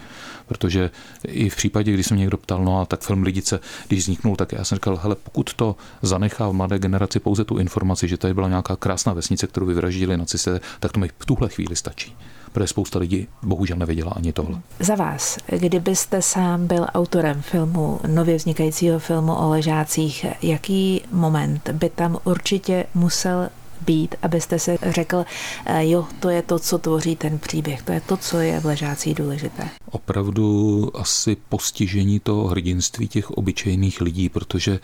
protože 0.46 0.90
i 1.24 1.48
v 1.48 1.56
případě, 1.56 1.92
kdy 1.92 2.04
jsem 2.04 2.18
někdo 2.18 2.36
ptal, 2.36 2.64
no 2.64 2.80
a 2.80 2.84
tak 2.84 3.00
film 3.00 3.22
Lidice, 3.22 3.60
když 3.88 4.00
vzniknul, 4.00 4.36
tak 4.36 4.52
já 4.52 4.64
jsem 4.64 4.76
říkal, 4.76 4.96
hele, 5.02 5.14
pokud 5.14 5.54
to 5.54 5.76
zanechá 6.02 6.48
v 6.48 6.52
mladé 6.52 6.78
generaci 6.78 7.20
pouze 7.20 7.44
tu 7.44 7.58
informaci, 7.58 8.08
že 8.08 8.15
tady 8.16 8.34
byla 8.34 8.48
nějaká 8.48 8.76
krásná 8.76 9.12
vesnice, 9.12 9.46
kterou 9.46 9.66
vyvraždili 9.66 10.16
nacisté, 10.16 10.60
tak 10.80 10.92
to 10.92 11.00
mi 11.00 11.10
v 11.18 11.26
tuhle 11.26 11.48
chvíli 11.48 11.76
stačí 11.76 12.16
protože 12.56 12.66
spousta 12.66 12.98
lidí 12.98 13.26
bohužel 13.42 13.76
nevěděla 13.76 14.12
ani 14.16 14.32
tohle. 14.32 14.60
Za 14.80 14.94
vás, 14.94 15.38
kdybyste 15.46 16.22
sám 16.22 16.66
byl 16.66 16.86
autorem 16.94 17.42
filmu, 17.42 18.00
nově 18.06 18.36
vznikajícího 18.36 18.98
filmu 18.98 19.34
o 19.34 19.48
ležácích, 19.48 20.26
jaký 20.42 21.02
moment 21.12 21.70
by 21.70 21.88
tam 21.88 22.18
určitě 22.24 22.84
musel 22.94 23.48
být, 23.86 24.14
abyste 24.22 24.58
si 24.58 24.78
řekl, 24.82 25.24
eh, 25.66 25.88
jo, 25.88 26.06
to 26.20 26.28
je 26.30 26.42
to, 26.42 26.58
co 26.58 26.78
tvoří 26.78 27.16
ten 27.16 27.38
příběh, 27.38 27.82
to 27.82 27.92
je 27.92 28.00
to, 28.00 28.16
co 28.16 28.40
je 28.40 28.60
v 28.60 28.64
ležácí 28.64 29.14
důležité. 29.14 29.68
Opravdu 29.90 30.90
asi 30.94 31.36
postižení 31.48 32.20
toho 32.20 32.46
hrdinství 32.46 33.08
těch 33.08 33.30
obyčejných 33.30 34.00
lidí, 34.00 34.28
protože 34.28 34.78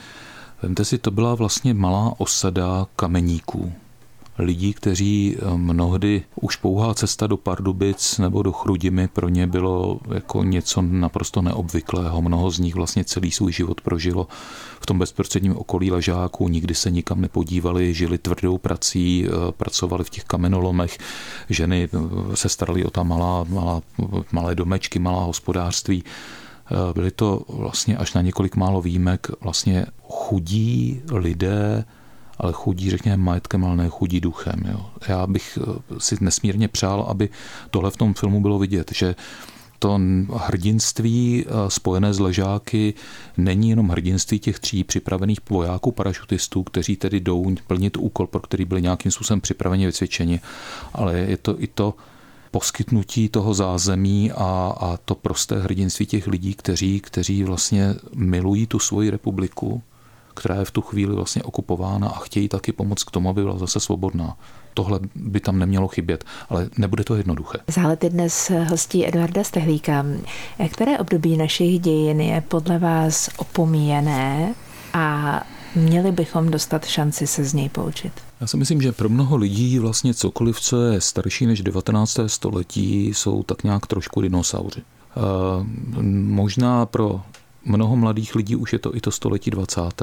Vemte 0.63 0.85
si, 0.85 0.99
to 0.99 1.11
byla 1.11 1.35
vlastně 1.35 1.75
malá 1.75 2.15
osada 2.19 2.87
kameníků 2.97 3.73
lidí, 4.39 4.73
kteří 4.73 5.37
eh, 5.37 5.57
mnohdy 5.57 6.23
už 6.41 6.57
pouhá 6.57 6.95
cesta 6.95 7.27
do 7.27 7.37
Pardubic 7.37 8.19
nebo 8.19 8.43
do 8.43 8.53
Chrudimy 8.53 9.09
pro 9.09 9.29
ně 9.29 9.47
bylo 9.47 10.01
jako 10.15 10.45
něco 10.45 10.83
naprosto 10.83 11.43
neobvyklého. 11.43 12.23
Mnoho 12.23 12.51
z 12.51 12.59
nich 12.59 12.75
vlastně 12.75 13.05
celý 13.05 13.31
svůj 13.31 13.53
život 13.53 13.81
prožilo 13.81 14.29
v 14.81 14.87
tom 14.87 14.99
bezprostředním 14.99 15.57
okolí 15.57 15.91
ležáků, 15.91 16.49
nikdy 16.49 16.75
se 16.75 16.91
nikam 16.91 17.21
nepodívali, 17.21 17.95
žili 17.95 18.19
tvrdou 18.19 18.59
prací, 18.59 19.27
eh, 19.27 19.53
pracovali 19.53 20.05
v 20.05 20.11
těch 20.11 20.25
kamenolomech, 20.25 20.99
ženy 21.51 21.89
eh, 21.93 22.37
se 22.37 22.49
starali 22.49 22.85
o 22.85 22.91
ta 22.91 23.03
malá, 23.03 23.45
malá, 23.49 23.83
malé 24.33 24.55
domečky, 24.55 24.99
malá 24.99 25.25
hospodářství. 25.25 26.05
Byly 26.95 27.11
to 27.11 27.43
vlastně 27.49 27.97
až 27.97 28.15
na 28.15 28.21
několik 28.21 28.57
málo 28.57 28.83
výjimek 28.83 29.27
vlastně 29.41 29.87
chudí 30.09 31.03
lidé, 31.13 31.85
ale 32.39 32.53
chudí, 32.53 32.91
řekněme, 32.91 33.17
majetkem, 33.17 33.65
ale 33.65 33.77
ne 33.77 33.89
chudí 33.89 34.21
duchem. 34.21 34.63
Jo. 34.69 34.87
Já 35.09 35.27
bych 35.27 35.59
eh, 35.63 35.95
si 35.99 36.17
nesmírně 36.21 36.69
přál, 36.69 37.07
aby 37.09 37.29
tohle 37.71 37.91
v 37.91 37.97
tom 37.97 38.15
filmu 38.15 38.41
bylo 38.41 38.59
vidět, 38.59 38.93
že 38.95 39.15
to 39.79 40.01
hrdinství 40.35 41.45
eh, 41.47 41.71
spojené 41.71 42.15
s 42.15 42.19
ležáky 42.19 42.95
není 43.37 43.71
jenom 43.71 43.89
hrdinství 43.89 44.39
těch 44.39 44.59
tří 44.59 44.85
připravených 44.85 45.39
vojáků, 45.51 45.93
parašutistů, 45.93 46.63
kteří 46.63 46.97
tedy 46.97 47.21
jdou 47.21 47.55
plnit 47.67 47.97
úkol, 47.97 48.27
pro 48.27 48.41
který 48.41 48.65
byli 48.65 48.83
nějakým 48.83 49.13
způsobem 49.13 49.41
připraveni 49.41 49.87
vycvičeni, 49.87 50.41
ale 50.95 51.19
je 51.19 51.37
to 51.37 51.63
i 51.63 51.67
to 51.67 51.95
poskytnutí 52.53 53.29
toho 53.29 53.55
zázemí 53.55 54.33
a, 54.33 54.75
a 54.81 54.97
to 55.05 55.15
prosté 55.15 55.59
hrdinství 55.59 56.07
těch 56.07 56.27
lidí, 56.27 56.55
kteří, 56.55 57.01
kteří 57.01 57.45
vlastně 57.45 57.95
milují 58.15 58.67
tu 58.67 58.79
svoji 58.79 59.11
republiku, 59.11 59.83
která 60.35 60.55
je 60.55 60.65
v 60.65 60.71
tu 60.71 60.81
chvíli 60.81 61.15
vlastně 61.15 61.43
okupována 61.43 62.09
a 62.09 62.19
chtějí 62.19 62.49
taky 62.49 62.73
pomoct 62.73 63.05
k 63.05 63.11
tomu, 63.11 63.29
aby 63.29 63.43
byla 63.43 63.59
zase 63.59 63.81
svobodná. 63.81 64.37
Tohle 64.75 65.01
by 65.15 65.41
tam 65.41 65.59
nemělo 65.59 65.89
chybět, 65.89 66.25
ale 66.49 66.69
nebude 66.79 67.05
to 67.05 67.15
jednoduché. 67.15 67.59
Zálety 67.69 68.11
dnes 68.11 68.53
hostí 68.69 69.07
Eduarda 69.09 69.45
Stehlíka. 69.45 70.07
Které 70.73 70.99
období 70.99 71.37
našich 71.37 71.81
dějin 71.81 72.21
je 72.21 72.41
podle 72.41 72.79
vás 72.79 73.31
opomíjené 73.37 74.55
a 74.93 75.43
měli 75.75 76.13
bychom 76.13 76.51
dostat 76.51 76.87
šanci 76.87 77.27
se 77.27 77.45
z 77.45 77.55
něj 77.55 77.69
poučit? 77.69 78.13
Já 78.41 78.47
si 78.47 78.57
myslím, 78.57 78.83
že 78.83 78.93
pro 78.93 79.09
mnoho 79.09 79.37
lidí 79.37 79.79
vlastně 79.79 80.15
cokoliv, 80.15 80.61
co 80.61 80.83
je 80.83 81.01
starší 81.01 81.47
než 81.47 81.63
19. 81.63 82.19
století, 82.27 83.07
jsou 83.07 83.43
tak 83.43 83.65
nějak 83.65 83.87
trošku 83.87 84.21
dinosauři. 84.21 84.83
Možná 86.13 86.87
pro 86.87 87.21
mnoho 87.65 87.97
mladých 87.97 88.35
lidí 88.35 88.57
už 88.57 88.73
je 88.73 88.79
to 88.79 88.97
i 88.97 89.01
to 89.01 89.11
století 89.11 89.51
20. 89.51 90.03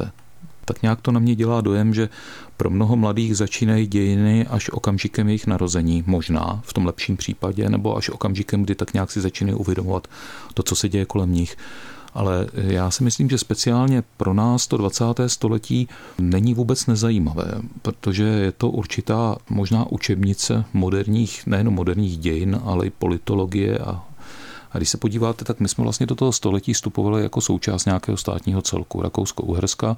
Tak 0.65 0.81
nějak 0.81 1.01
to 1.01 1.11
na 1.11 1.19
mě 1.19 1.35
dělá 1.35 1.61
dojem, 1.61 1.93
že 1.93 2.09
pro 2.57 2.69
mnoho 2.69 2.95
mladých 2.95 3.37
začínají 3.37 3.87
dějiny 3.87 4.47
až 4.47 4.69
okamžikem 4.69 5.27
jejich 5.27 5.47
narození, 5.47 6.03
možná 6.07 6.61
v 6.63 6.73
tom 6.73 6.85
lepším 6.85 7.17
případě, 7.17 7.69
nebo 7.69 7.97
až 7.97 8.09
okamžikem, 8.09 8.63
kdy 8.63 8.75
tak 8.75 8.93
nějak 8.93 9.11
si 9.11 9.21
začínají 9.21 9.55
uvědomovat 9.55 10.07
to, 10.53 10.63
co 10.63 10.75
se 10.75 10.89
děje 10.89 11.05
kolem 11.05 11.33
nich. 11.33 11.57
Ale 12.13 12.47
já 12.53 12.91
si 12.91 13.03
myslím, 13.03 13.29
že 13.29 13.37
speciálně 13.37 14.03
pro 14.17 14.33
nás 14.33 14.67
to 14.67 14.77
20. 14.77 15.03
století 15.27 15.87
není 16.19 16.53
vůbec 16.53 16.85
nezajímavé, 16.85 17.51
protože 17.81 18.23
je 18.23 18.51
to 18.51 18.69
určitá 18.69 19.37
možná 19.49 19.91
učebnice 19.91 20.65
moderních, 20.73 21.47
nejen 21.47 21.69
moderních 21.69 22.17
dějin, 22.17 22.61
ale 22.63 22.87
i 22.87 22.89
politologie 22.89 23.77
a 23.77 24.03
a 24.71 24.77
když 24.77 24.89
se 24.89 24.97
podíváte, 24.97 25.45
tak 25.45 25.59
my 25.59 25.67
jsme 25.67 25.83
vlastně 25.83 26.05
do 26.05 26.15
toho 26.15 26.31
století 26.31 26.73
vstupovali 26.73 27.23
jako 27.23 27.41
součást 27.41 27.85
nějakého 27.85 28.17
státního 28.17 28.61
celku 28.61 29.01
Rakousko-Uherska, 29.01 29.97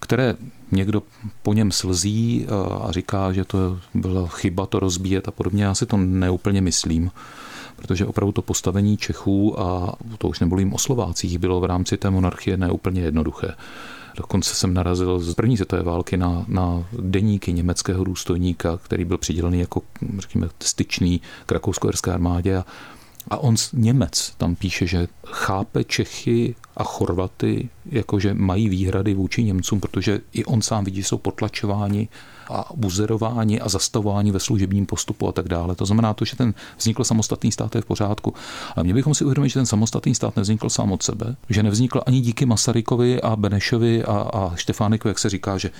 které 0.00 0.34
někdo 0.72 1.02
po 1.42 1.52
něm 1.52 1.72
slzí 1.72 2.46
a 2.82 2.92
říká, 2.92 3.32
že 3.32 3.44
to 3.44 3.78
byla 3.94 4.28
chyba 4.28 4.66
to 4.66 4.80
rozbíjet 4.80 5.28
a 5.28 5.30
podobně. 5.30 5.64
Já 5.64 5.74
si 5.74 5.86
to 5.86 5.96
neúplně 5.96 6.60
myslím 6.60 7.10
protože 7.76 8.06
opravdu 8.06 8.32
to 8.32 8.42
postavení 8.42 8.96
Čechů, 8.96 9.60
a 9.60 9.94
to 10.18 10.28
už 10.28 10.40
nebolím 10.40 10.74
o 10.74 10.78
Slovácích, 10.78 11.38
bylo 11.38 11.60
v 11.60 11.64
rámci 11.64 11.96
té 11.96 12.10
monarchie 12.10 12.56
neúplně 12.56 13.00
jednoduché. 13.00 13.54
Dokonce 14.16 14.54
jsem 14.54 14.74
narazil 14.74 15.18
z 15.18 15.34
první 15.34 15.56
světové 15.56 15.82
války 15.82 16.16
na, 16.16 16.44
na 16.48 16.84
deníky 17.00 17.52
německého 17.52 18.04
důstojníka, 18.04 18.78
který 18.82 19.04
byl 19.04 19.18
přidělený 19.18 19.60
jako, 19.60 19.82
řekněme, 20.18 20.48
styčný 20.60 21.20
k 21.46 21.52
rakousko 21.52 21.90
armádě 22.12 22.56
a 22.56 22.64
a 23.28 23.38
on 23.38 23.54
Němec 23.72 24.34
tam 24.38 24.54
píše, 24.54 24.86
že 24.86 25.08
chápe 25.26 25.84
Čechy 25.84 26.54
a 26.76 26.84
Chorvaty, 26.84 27.68
jakože 27.90 28.34
mají 28.34 28.68
výhrady 28.68 29.14
vůči 29.14 29.44
Němcům, 29.44 29.80
protože 29.80 30.20
i 30.32 30.44
on 30.44 30.62
sám 30.62 30.84
vidí, 30.84 31.02
že 31.02 31.08
jsou 31.08 31.18
potlačováni 31.18 32.08
a 32.50 32.68
buzerováni 32.76 33.60
a 33.60 33.68
zastavováni 33.68 34.32
ve 34.32 34.40
služebním 34.40 34.86
postupu 34.86 35.28
a 35.28 35.32
tak 35.32 35.48
dále. 35.48 35.74
To 35.74 35.86
znamená 35.86 36.14
to, 36.14 36.24
že 36.24 36.36
ten 36.36 36.54
vznikl 36.78 37.04
samostatný 37.04 37.52
stát 37.52 37.74
je 37.74 37.80
v 37.80 37.84
pořádku. 37.84 38.34
Ale 38.76 38.84
mě 38.84 38.94
bychom 38.94 39.14
si 39.14 39.24
uvědomili, 39.24 39.48
že 39.48 39.54
ten 39.54 39.66
samostatný 39.66 40.14
stát 40.14 40.36
nevznikl 40.36 40.68
sám 40.70 40.92
od 40.92 41.02
sebe, 41.02 41.36
že 41.48 41.62
nevznikl 41.62 42.00
ani 42.06 42.20
díky 42.20 42.46
Masarykovi 42.46 43.22
a 43.22 43.36
Benešovi 43.36 44.04
a, 44.04 44.12
a 44.12 44.56
Štefánikovi, 44.56 45.10
jak 45.10 45.18
se 45.18 45.30
říká, 45.30 45.58
že 45.58 45.70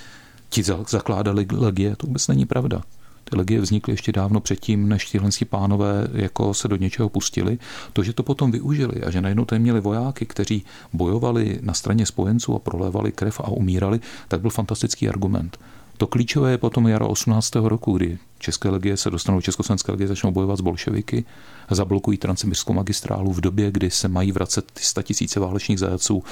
ti 0.49 0.63
zakládali 0.87 1.47
legie. 1.51 1.95
To 1.95 2.07
vůbec 2.07 2.27
není 2.27 2.45
pravda. 2.45 2.81
Ty 3.29 3.37
legie 3.37 3.61
vznikly 3.61 3.93
ještě 3.93 4.11
dávno 4.11 4.39
předtím, 4.39 4.89
než 4.89 5.05
tihle 5.05 5.29
pánové 5.49 6.07
jako 6.13 6.53
se 6.53 6.67
do 6.67 6.75
něčeho 6.75 7.09
pustili. 7.09 7.57
To, 7.93 8.03
že 8.03 8.13
to 8.13 8.23
potom 8.23 8.51
využili 8.51 9.03
a 9.03 9.11
že 9.11 9.21
najednou 9.21 9.45
tady 9.45 9.59
měli 9.59 9.81
vojáky, 9.81 10.25
kteří 10.25 10.65
bojovali 10.93 11.59
na 11.61 11.73
straně 11.73 12.05
spojenců 12.05 12.55
a 12.55 12.59
prolévali 12.59 13.11
krev 13.11 13.39
a 13.39 13.47
umírali, 13.47 13.99
tak 14.27 14.41
byl 14.41 14.49
fantastický 14.49 15.09
argument. 15.09 15.57
To 15.97 16.07
klíčové 16.07 16.51
je 16.51 16.57
potom 16.57 16.87
jaro 16.87 17.09
18. 17.09 17.55
roku, 17.55 17.97
kdy 17.97 18.17
České 18.39 18.69
legie 18.69 18.97
se 18.97 19.09
dostanou, 19.09 19.41
Československé 19.41 19.91
legie 19.91 20.07
začnou 20.07 20.31
bojovat 20.31 20.55
s 20.55 20.61
bolševiky, 20.61 21.25
zablokují 21.71 22.17
transsibirskou 22.17 22.73
magistrálu 22.73 23.33
v 23.33 23.41
době, 23.41 23.71
kdy 23.71 23.91
se 23.91 24.07
mají 24.07 24.31
vracet 24.31 24.71
ty 24.71 25.03
tisíce 25.03 25.39
válečných 25.39 25.79
zajaců 25.79 26.23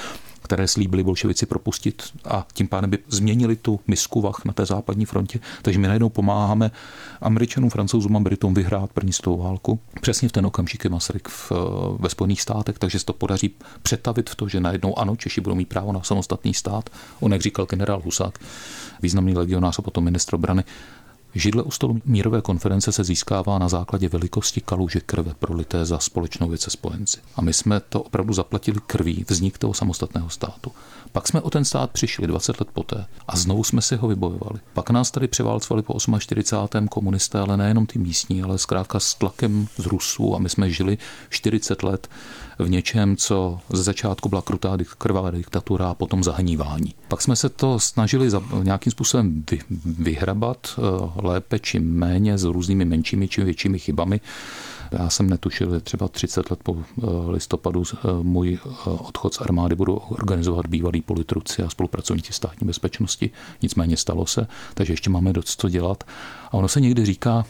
které 0.44 0.68
slíbili 0.68 1.04
bolševici 1.04 1.46
propustit 1.46 2.04
a 2.26 2.48
tím 2.54 2.68
pádem 2.68 2.90
by 2.90 2.98
změnili 3.08 3.56
tu 3.56 3.80
misku 3.88 4.22
vach 4.22 4.46
na 4.46 4.54
té 4.54 4.66
západní 4.66 5.06
frontě. 5.06 5.40
Takže 5.62 5.80
my 5.80 5.88
najednou 5.88 6.10
pomáháme 6.10 6.72
Američanům, 7.22 7.70
Francouzům 7.70 8.18
a 8.18 8.20
Britům 8.20 8.54
vyhrát 8.54 8.94
první 8.94 9.14
světovou 9.14 9.38
válku. 9.38 9.80
Přesně 10.02 10.30
v 10.30 10.32
ten 10.32 10.46
okamžik 10.46 10.84
je 10.84 10.90
Masaryk 10.90 11.28
v, 11.28 11.52
ve 12.00 12.10
Spojených 12.10 12.42
státech, 12.42 12.80
takže 12.80 13.00
se 13.00 13.06
to 13.06 13.14
podaří 13.14 13.56
přetavit 13.82 14.30
v 14.30 14.36
to, 14.36 14.48
že 14.48 14.60
najednou 14.60 15.00
ano, 15.00 15.16
Češi 15.16 15.42
budou 15.42 15.56
mít 15.56 15.70
právo 15.70 15.92
na 15.92 16.04
samostatný 16.04 16.54
stát. 16.54 16.90
On, 17.20 17.34
jak 17.34 17.42
říkal 17.42 17.66
generál 17.66 18.02
Husák, 18.06 18.40
významný 19.02 19.36
legionář 19.36 19.80
a 19.80 19.82
potom 19.82 20.04
ministr 20.04 20.36
obrany, 20.36 20.64
Židle 21.36 21.64
u 21.64 21.72
stolu 21.72 22.02
mírové 22.06 22.42
konference 22.42 22.92
se 22.92 23.04
získává 23.04 23.60
na 23.60 23.70
základě 23.70 24.10
velikosti 24.10 24.62
kaluže 24.62 25.00
krve 25.00 25.34
prolité 25.40 25.86
za 25.86 26.00
společnou 26.00 26.50
věc 26.50 26.62
se 26.62 26.70
spojenci. 26.70 27.20
A 27.36 27.42
my 27.42 27.54
jsme 27.54 27.80
to 27.80 28.02
opravdu 28.02 28.34
zaplatili 28.34 28.80
krví 28.88 29.26
vznik 29.30 29.58
toho 29.58 29.74
samostatného 29.74 30.30
státu. 30.30 30.72
Pak 31.12 31.28
jsme 31.28 31.42
o 31.42 31.50
ten 31.50 31.66
stát 31.66 31.92
přišli 31.92 32.28
20 32.28 32.60
let 32.60 32.70
poté 32.74 33.06
a 33.28 33.38
znovu 33.38 33.64
jsme 33.64 33.82
si 33.82 33.96
ho 33.96 34.08
vybojovali. 34.08 34.60
Pak 34.74 34.90
nás 34.90 35.12
tady 35.12 35.28
převálcovali 35.28 35.84
po 35.84 35.98
48. 36.20 36.88
komunisté, 36.88 37.40
ale 37.40 37.58
nejenom 37.58 37.86
ty 37.86 38.00
místní, 38.00 38.44
ale 38.44 38.58
zkrátka 38.58 39.00
s 39.00 39.14
tlakem 39.14 39.68
z 39.78 39.86
Rusů 39.86 40.36
a 40.36 40.40
my 40.40 40.50
jsme 40.50 40.72
žili 40.72 40.98
40 41.30 41.84
let 41.84 42.08
v 42.60 42.70
něčem, 42.70 43.18
co 43.18 43.60
ze 43.74 43.84
začátku 43.84 44.30
byla 44.30 44.42
krutá 44.42 44.78
krvavá 44.98 45.32
diktatura 45.32 45.90
a 45.90 45.94
potom 45.94 46.24
zahnívání. 46.24 46.96
Pak 47.08 47.22
jsme 47.22 47.36
se 47.36 47.50
to 47.50 47.80
snažili 47.80 48.30
za, 48.30 48.42
nějakým 48.64 48.92
způsobem 48.92 49.44
vy, 49.52 49.60
vyhrabat 49.86 50.68
eh, 50.78 50.82
lépe 51.16 51.60
či 51.60 51.80
méně 51.80 52.38
s 52.38 52.44
různými 52.44 52.86
menšími 52.86 53.28
či 53.28 53.44
většími 53.44 53.80
chybami. 53.80 54.22
Já 54.92 55.10
jsem 55.10 55.30
netušil, 55.30 55.74
že 55.74 55.80
třeba 55.80 56.08
30 56.08 56.52
let 56.52 56.60
po 56.64 56.78
eh, 56.78 57.06
listopadu 57.32 57.84
eh, 57.94 57.98
můj 58.22 58.60
odchod 58.86 59.34
z 59.34 59.42
armády 59.42 59.76
budu 59.76 59.96
organizovat 59.96 60.68
bývalý 60.68 61.02
politruci 61.02 61.64
a 61.64 61.70
spolupracovníci 61.70 62.34
státní 62.34 62.68
bezpečnosti. 62.68 63.32
Nicméně 63.62 63.98
stalo 63.98 64.26
se, 64.26 64.48
takže 64.74 64.94
ještě 64.94 65.10
máme 65.10 65.34
dost 65.34 65.62
co 65.62 65.70
dělat. 65.70 66.04
A 66.52 66.54
ono 66.54 66.68
se 66.68 66.82
někdy 66.82 67.06
říká, 67.06 67.46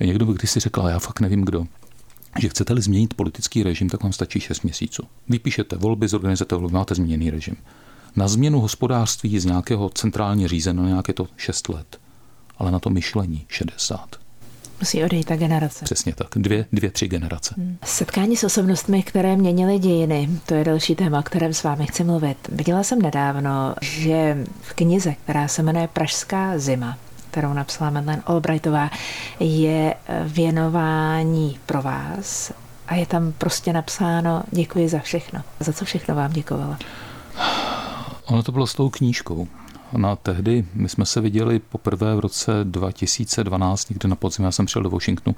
někdo 0.00 0.26
by 0.26 0.32
když 0.32 0.50
si 0.50 0.60
řekl, 0.60 0.80
já 0.88 0.98
fakt 0.98 1.20
nevím 1.20 1.44
kdo, 1.44 1.66
že 2.40 2.48
chcete-li 2.48 2.82
změnit 2.82 3.14
politický 3.14 3.62
režim, 3.62 3.88
tak 3.88 4.02
vám 4.02 4.12
stačí 4.12 4.40
6 4.40 4.62
měsíců. 4.62 5.02
Vypíšete 5.28 5.76
volby, 5.76 6.08
zorganizujete 6.08 6.54
volby, 6.54 6.74
máte 6.74 6.94
změněný 6.94 7.30
režim. 7.30 7.56
Na 8.16 8.28
změnu 8.28 8.60
hospodářství 8.60 9.38
z 9.38 9.44
nějakého 9.44 9.88
centrálně 9.88 10.48
řízeno 10.48 10.86
nějaké 10.86 11.12
to 11.12 11.26
6 11.36 11.68
let, 11.68 12.00
ale 12.58 12.70
na 12.70 12.78
to 12.78 12.90
myšlení 12.90 13.44
60. 13.48 14.16
Musí 14.80 15.04
odejít 15.04 15.26
ta 15.26 15.36
generace. 15.36 15.84
Přesně 15.84 16.14
tak. 16.14 16.28
Dvě, 16.36 16.66
dvě 16.72 16.90
tři 16.90 17.08
generace. 17.08 17.54
Hmm. 17.58 17.76
Setkání 17.84 18.36
s 18.36 18.44
osobnostmi, 18.44 19.02
které 19.02 19.36
měnily 19.36 19.78
dějiny, 19.78 20.28
to 20.46 20.54
je 20.54 20.64
další 20.64 20.94
téma, 20.94 21.18
o 21.18 21.22
kterém 21.22 21.54
s 21.54 21.62
vámi 21.62 21.86
chci 21.86 22.04
mluvit. 22.04 22.36
Viděla 22.48 22.82
jsem 22.82 23.02
nedávno, 23.02 23.74
že 23.82 24.44
v 24.60 24.72
knize, 24.72 25.14
která 25.24 25.48
se 25.48 25.62
jmenuje 25.62 25.88
Pražská 25.88 26.58
zima, 26.58 26.98
kterou 27.34 27.52
napsala 27.52 27.90
Madeleine 27.90 28.22
Albrightová, 28.26 28.90
je 29.40 29.94
věnování 30.24 31.58
pro 31.66 31.82
vás 31.82 32.52
a 32.86 32.94
je 32.94 33.06
tam 33.06 33.32
prostě 33.32 33.72
napsáno 33.72 34.42
děkuji 34.50 34.88
za 34.88 34.98
všechno. 34.98 35.40
Za 35.60 35.72
co 35.72 35.84
všechno 35.84 36.14
vám 36.14 36.32
děkovala? 36.32 36.78
Ono 38.24 38.42
to 38.42 38.52
bylo 38.52 38.66
s 38.66 38.74
tou 38.74 38.90
knížkou. 38.90 39.48
Na 39.92 40.16
tehdy 40.16 40.64
my 40.74 40.88
jsme 40.88 41.06
se 41.06 41.20
viděli 41.20 41.58
poprvé 41.58 42.14
v 42.14 42.18
roce 42.18 42.52
2012, 42.64 43.90
někde 43.90 44.08
na 44.08 44.16
podzim, 44.16 44.44
já 44.44 44.52
jsem 44.52 44.66
přijel 44.66 44.82
do 44.82 44.90
Washingtonu 44.90 45.36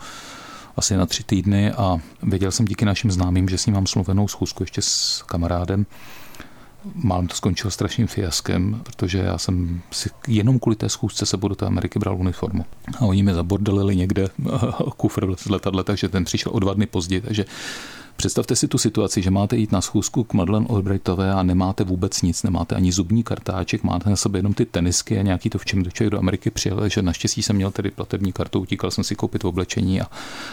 asi 0.77 0.97
na 0.97 1.07
tři 1.07 1.25
týdny 1.25 1.73
a 1.73 1.99
věděl 2.23 2.51
jsem 2.51 2.67
díky 2.67 2.85
našim 2.85 3.11
známým, 3.11 3.49
že 3.49 3.59
s 3.59 3.67
ním 3.67 3.75
mám 3.75 3.87
slovenou 3.87 4.29
schůzku 4.29 4.63
ještě 4.63 4.83
s 4.83 5.23
kamarádem 5.27 5.87
málem 6.95 7.29
to 7.29 7.35
skončilo 7.35 7.71
strašným 7.71 8.07
fiaskem, 8.07 8.81
protože 8.83 9.19
já 9.19 9.39
jsem 9.39 9.81
si 9.91 10.11
jenom 10.29 10.59
kvůli 10.59 10.77
té 10.77 10.89
schůzce 10.89 11.27
se 11.27 11.37
do 11.37 11.55
té 11.55 11.67
Ameriky 11.67 11.99
bral 11.99 12.17
uniformu. 12.17 12.65
A 12.99 13.01
oni 13.01 13.23
mi 13.23 13.35
zabordelili 13.35 13.97
někde 13.97 14.29
kufr 14.97 15.37
v 15.37 15.51
letadle, 15.51 15.85
takže 15.85 16.09
ten 16.09 16.25
přišel 16.25 16.53
o 16.55 16.59
dva 16.59 16.75
dny 16.75 16.87
později. 16.87 17.21
Takže 17.21 17.45
Představte 18.17 18.57
si 18.57 18.69
tu 18.69 18.79
situaci, 18.79 19.23
že 19.23 19.31
máte 19.31 19.57
jít 19.57 19.73
na 19.73 19.81
schůzku 19.81 20.25
k 20.25 20.33
Madeleine 20.33 20.67
Albrightové 20.71 21.33
a 21.33 21.43
nemáte 21.43 21.85
vůbec 21.85 22.23
nic, 22.23 22.43
nemáte 22.43 22.75
ani 22.75 22.93
zubní 22.93 23.23
kartáček, 23.23 23.83
máte 23.83 24.11
na 24.11 24.17
sobě 24.17 24.39
jenom 24.39 24.55
ty 24.55 24.65
tenisky 24.65 25.19
a 25.19 25.23
nějaký 25.23 25.51
to, 25.51 25.59
v 25.59 25.65
čem 25.65 25.83
do 25.83 25.91
člověk 25.91 26.11
do 26.11 26.19
Ameriky 26.19 26.51
přijel, 26.51 26.89
že 26.89 27.03
naštěstí 27.03 27.43
jsem 27.43 27.57
měl 27.57 27.71
tedy 27.71 27.91
platební 27.91 28.33
kartu, 28.33 28.61
utíkal 28.61 28.91
jsem 28.91 29.05
si 29.05 29.15
koupit 29.15 29.45
oblečení 29.45 30.01
a, 30.01 30.05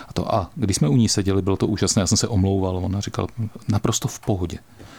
a 0.08 0.13
to. 0.13 0.36
A 0.36 0.50
když 0.56 0.78
jsme 0.78 0.88
u 0.88 0.96
ní 0.98 1.10
seděli, 1.10 1.41
bylo 1.41 1.58
to 1.58 1.67
úžasné, 1.67 2.00
já 2.00 2.08
jsem 2.08 2.17
se 2.17 2.28
omlouval, 2.28 2.78
ona 2.78 3.00
říkala 3.00 3.28
naprosto 3.67 4.08
v 4.08 4.19
pohodě. 4.19 4.58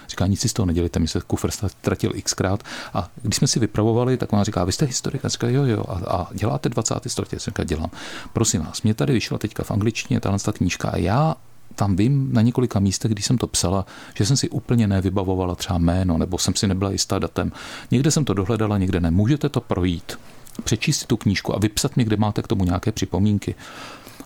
Říká, 0.08 0.26
nic 0.26 0.40
si 0.40 0.48
z 0.48 0.52
toho 0.52 0.66
nedělíte, 0.66 0.98
mi 0.98 1.08
se 1.08 1.20
kufr 1.26 1.50
ztratil 1.50 2.12
xkrát. 2.22 2.62
A 2.94 3.08
když 3.22 3.36
jsme 3.36 3.46
si 3.46 3.60
vypravovali, 3.60 4.16
tak 4.16 4.32
ona 4.32 4.44
říká, 4.44 4.64
vy 4.64 4.72
jste 4.72 4.86
historik? 4.86 5.24
A 5.24 5.28
říká, 5.28 5.48
jo, 5.48 5.64
jo. 5.64 5.84
A, 5.88 6.16
a 6.16 6.28
děláte 6.34 6.68
20. 6.68 6.94
století? 7.06 7.36
Říká, 7.38 7.64
dělám. 7.64 7.90
Prosím 8.32 8.62
vás, 8.62 8.82
mě 8.82 8.94
tady 8.94 9.12
vyšla 9.12 9.38
teďka 9.38 9.64
v 9.64 9.70
angličtině 9.70 10.20
tahle 10.20 10.38
knížka 10.52 10.88
a 10.88 10.96
já 10.96 11.36
tam 11.74 11.96
vím 11.96 12.32
na 12.32 12.42
několika 12.42 12.80
místech, 12.80 13.10
když 13.10 13.24
jsem 13.24 13.38
to 13.38 13.46
psala, 13.46 13.86
že 14.14 14.26
jsem 14.26 14.36
si 14.36 14.48
úplně 14.48 14.86
nevybavovala 14.86 15.54
třeba 15.54 15.78
jméno, 15.78 16.18
nebo 16.18 16.38
jsem 16.38 16.54
si 16.54 16.66
nebyla 16.66 16.90
jistá 16.90 17.18
datem. 17.18 17.52
Někde 17.90 18.10
jsem 18.10 18.24
to 18.24 18.34
dohledala, 18.34 18.78
někde 18.78 19.00
ne. 19.00 19.10
Můžete 19.10 19.48
to 19.48 19.60
projít, 19.60 20.18
přečíst 20.64 20.98
si 20.98 21.06
tu 21.06 21.16
knížku 21.16 21.54
a 21.54 21.58
vypsat 21.58 21.96
mi, 21.96 22.04
kde 22.04 22.16
máte 22.16 22.42
k 22.42 22.46
tomu 22.46 22.64
nějaké 22.64 22.92
připomínky. 22.92 23.54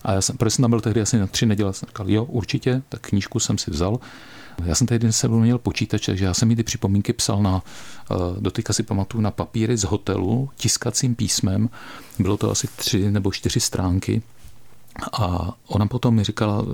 A 0.04 0.12
já 0.12 0.20
jsem, 0.20 0.36
protože 0.36 0.50
jsem 0.50 0.62
tam 0.62 0.70
byl 0.70 0.80
tehdy 0.80 1.00
asi 1.00 1.18
na 1.18 1.26
tři 1.26 1.46
neděle, 1.46 1.72
jsem 1.72 1.86
říkal, 1.86 2.10
jo, 2.10 2.24
určitě, 2.24 2.82
tak 2.88 3.00
knížku 3.00 3.40
jsem 3.40 3.58
si 3.58 3.70
vzal. 3.70 4.00
Já 4.64 4.74
jsem 4.74 4.86
tehdy 4.86 5.12
se 5.12 5.28
měl 5.28 5.58
počítač, 5.58 6.06
takže 6.06 6.24
já 6.24 6.34
jsem 6.34 6.48
mi 6.48 6.56
ty 6.56 6.62
připomínky 6.62 7.12
psal 7.12 7.42
na, 7.42 7.62
eh, 8.10 8.14
doteďka 8.40 8.72
si 8.72 8.82
pamatuju, 8.82 9.22
na 9.22 9.30
papíry 9.30 9.76
z 9.76 9.84
hotelu, 9.84 10.50
tiskacím 10.56 11.14
písmem. 11.14 11.70
Bylo 12.18 12.36
to 12.36 12.50
asi 12.50 12.68
tři 12.76 13.10
nebo 13.10 13.32
čtyři 13.32 13.60
stránky. 13.60 14.22
A 15.12 15.54
ona 15.66 15.86
potom 15.86 16.14
mi 16.14 16.24
říkala, 16.24 16.64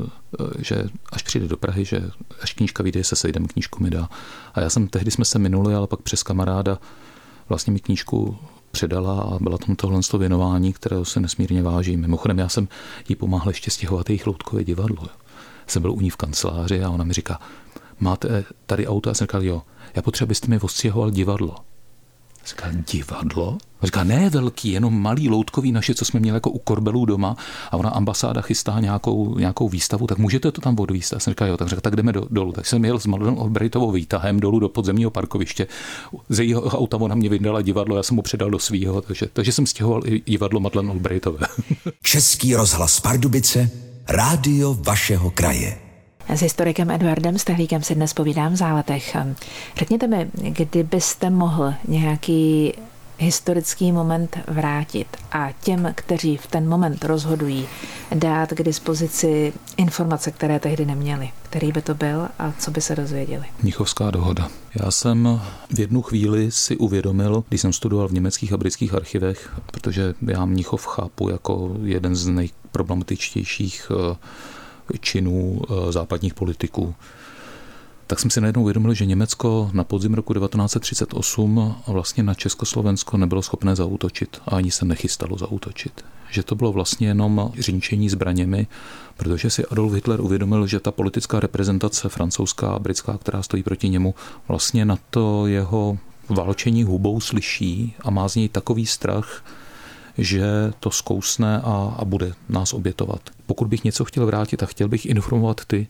eh, 0.41 0.65
že 0.65 0.85
až 1.13 1.23
přijde 1.23 1.49
do 1.49 1.57
Prahy, 1.57 1.85
že 1.85 2.11
až 2.41 2.53
knížka 2.53 2.83
vyjde, 2.83 3.05
se 3.05 3.17
sejdeme, 3.17 3.49
knížku 3.49 3.83
mi 3.83 3.91
dá. 3.91 4.09
A 4.55 4.61
já 4.61 4.71
jsem, 4.71 4.89
tehdy 4.89 5.11
jsme 5.11 5.25
se 5.25 5.39
minuli, 5.39 5.75
ale 5.75 5.87
pak 5.87 6.01
přes 6.01 6.23
kamaráda 6.23 6.79
vlastně 7.49 7.73
mi 7.73 7.81
knížku 7.81 8.39
předala 8.71 9.21
a 9.23 9.39
byla 9.41 9.59
tam 9.59 9.77
tohle 9.77 10.01
věnování, 10.19 10.73
kterého 10.73 11.05
se 11.05 11.21
nesmírně 11.21 11.63
vážím. 11.63 12.01
Mimochodem, 12.01 12.39
já 12.39 12.49
jsem 12.49 12.69
jí 13.09 13.17
pomáhal 13.17 13.49
ještě 13.49 13.71
stěhovat 13.71 14.11
jejich 14.11 14.27
loutkové 14.27 14.65
divadlo. 14.65 15.09
Jsem 15.67 15.83
byl 15.83 15.93
u 15.93 16.01
ní 16.01 16.11
v 16.11 16.17
kanceláři 16.17 16.83
a 16.83 16.91
ona 16.91 17.05
mi 17.05 17.13
říká, 17.13 17.41
máte 18.01 18.45
tady 18.67 18.87
auto? 18.87 19.11
Já 19.11 19.15
jsem 19.15 19.25
říkal, 19.25 19.43
jo, 19.43 19.63
já 19.95 20.03
potřebuji, 20.03 20.27
abyste 20.27 20.49
mi 20.49 20.59
ostěhoval 20.59 21.11
divadlo. 21.11 21.57
Říká, 22.47 22.67
divadlo? 22.93 23.59
A 23.81 23.87
říká, 23.87 24.05
ne 24.05 24.31
velký, 24.31 24.73
jenom 24.73 25.03
malý 25.03 25.29
loutkový 25.29 25.73
naše, 25.73 25.95
co 25.95 26.05
jsme 26.05 26.21
měli 26.21 26.37
jako 26.37 26.51
u 26.51 26.59
korbelů 26.59 27.05
doma 27.05 27.37
a 27.71 27.77
ona 27.77 27.91
ambasáda 27.91 28.41
chystá 28.41 28.81
nějakou, 28.81 29.39
nějakou 29.39 29.69
výstavu, 29.69 30.07
tak 30.07 30.19
můžete 30.19 30.53
to 30.53 30.61
tam 30.61 30.81
odvíst. 30.81 31.15
A 31.15 31.19
jsem 31.19 31.31
říkal, 31.31 31.49
jo, 31.49 31.57
tak 31.57 31.69
řekl, 31.69 31.81
tak 31.81 31.97
jdeme 31.97 32.13
do, 32.13 32.27
dolů. 32.31 32.53
Tak 32.53 32.67
jsem 32.67 32.85
jel 32.85 32.99
s 32.99 33.07
Madelenou 33.07 33.41
Albrightovou 33.41 33.91
výtahem 33.91 34.41
dolů 34.41 34.59
do 34.59 34.69
podzemního 34.69 35.11
parkoviště. 35.11 35.67
Ze 36.29 36.45
jejího 36.45 36.63
auta 36.63 36.97
ona 36.97 37.15
mě 37.15 37.29
vydala 37.29 37.63
divadlo, 37.63 37.97
já 37.97 38.03
jsem 38.03 38.17
mu 38.17 38.23
předal 38.23 38.51
do 38.51 38.59
svého, 38.59 39.01
takže, 39.01 39.27
takže 39.33 39.53
jsem 39.53 39.67
stěhoval 39.67 40.03
i 40.07 40.23
divadlo 40.27 40.61
Madeleine 40.61 40.93
Albrightové. 40.93 41.47
Český 42.03 42.55
rozhlas 42.55 43.01
Pardubice, 43.01 43.71
rádio 44.09 44.75
vašeho 44.75 45.31
kraje. 45.31 45.79
S 46.29 46.41
historikem 46.41 46.91
Edwardem 46.91 47.39
Stehlíkem 47.39 47.83
si 47.83 47.95
dnes 47.95 48.13
povídám 48.15 48.53
v 48.53 48.57
záletech. 48.57 49.17
Řekněte 49.77 50.07
mi, 50.07 50.31
kdybyste 50.35 51.31
mohl 51.31 51.75
nějaký 51.89 52.73
historický 53.19 53.93
moment 53.93 54.39
vrátit 54.47 55.17
a 55.33 55.53
těm, 55.61 55.93
kteří 55.95 56.37
v 56.37 56.47
ten 56.47 56.69
moment 56.69 57.05
rozhodují, 57.05 57.69
dát 58.15 58.53
k 58.53 58.63
dispozici 58.63 59.53
informace, 59.77 60.31
které 60.31 60.61
tehdy 60.61 60.87
neměli. 60.87 61.31
Který 61.43 61.73
by 61.73 61.83
to 61.83 61.95
byl 61.95 62.29
a 62.39 62.53
co 62.59 62.71
by 62.71 62.81
se 62.81 62.97
dozvěděli? 62.97 63.45
Mnichovská 63.63 64.11
dohoda. 64.11 64.49
Já 64.83 64.91
jsem 64.91 65.41
v 65.75 65.81
jednu 65.81 66.03
chvíli 66.03 66.51
si 66.51 66.77
uvědomil, 66.77 67.45
když 67.49 67.61
jsem 67.61 67.73
studoval 67.73 68.09
v 68.09 68.13
německých 68.13 68.53
a 68.53 68.57
britských 68.57 68.95
archivech, 68.95 69.51
protože 69.67 70.15
já 70.27 70.45
Mnichov 70.45 70.87
chápu 70.87 71.29
jako 71.29 71.77
jeden 71.83 72.17
z 72.17 72.27
nejproblematičtějších 72.27 73.91
eh, 73.91 74.17
činů 75.01 75.61
eh, 75.63 75.93
západních 75.93 76.35
politiků. 76.35 76.95
Tak 78.07 78.21
jsem 78.21 78.31
si 78.31 78.41
najednou 78.41 78.63
uvědomil, 78.63 78.95
že 78.95 79.07
Německo 79.07 79.71
na 79.73 79.85
podzim 79.85 80.15
roku 80.15 80.35
1938 80.35 81.75
vlastně 81.87 82.23
na 82.23 82.35
Československo 82.35 83.17
nebylo 83.17 83.43
schopné 83.43 83.77
zautočit 83.77 84.41
a 84.47 84.57
ani 84.57 84.71
se 84.71 84.85
nechystalo 84.85 85.39
zautočit. 85.39 86.05
Že 86.31 86.43
to 86.43 86.55
bylo 86.55 86.73
vlastně 86.73 87.09
jenom 87.09 87.53
řinčení 87.59 88.09
zbraněmi, 88.09 88.67
protože 89.17 89.51
si 89.51 89.67
Adolf 89.67 89.93
Hitler 89.93 90.21
uvědomil, 90.21 90.67
že 90.67 90.81
ta 90.81 90.91
politická 90.91 91.41
reprezentace 91.41 92.09
francouzská 92.09 92.71
a 92.71 92.79
britská, 92.79 93.19
která 93.19 93.43
stojí 93.43 93.63
proti 93.63 93.89
němu, 93.89 94.15
vlastně 94.49 94.85
na 94.85 94.99
to 95.11 95.47
jeho 95.47 95.99
válčení 96.29 96.85
hubou 96.85 97.21
slyší 97.21 97.95
a 98.05 98.11
má 98.11 98.29
z 98.29 98.37
něj 98.37 98.49
takový 98.49 98.87
strach, 98.87 99.45
že 100.19 100.73
to 100.81 100.91
zkousne 100.91 101.61
a, 101.61 101.95
a 101.99 102.05
bude 102.05 102.33
nás 102.49 102.73
obětovat. 102.73 103.21
Pokud 103.47 103.69
bych 103.69 103.85
něco 103.85 104.05
chtěl 104.05 104.27
vrátit 104.27 104.63
a 104.63 104.67
chtěl 104.67 104.89
bych 104.89 105.07
informovat 105.07 105.65
ty, 105.65 105.87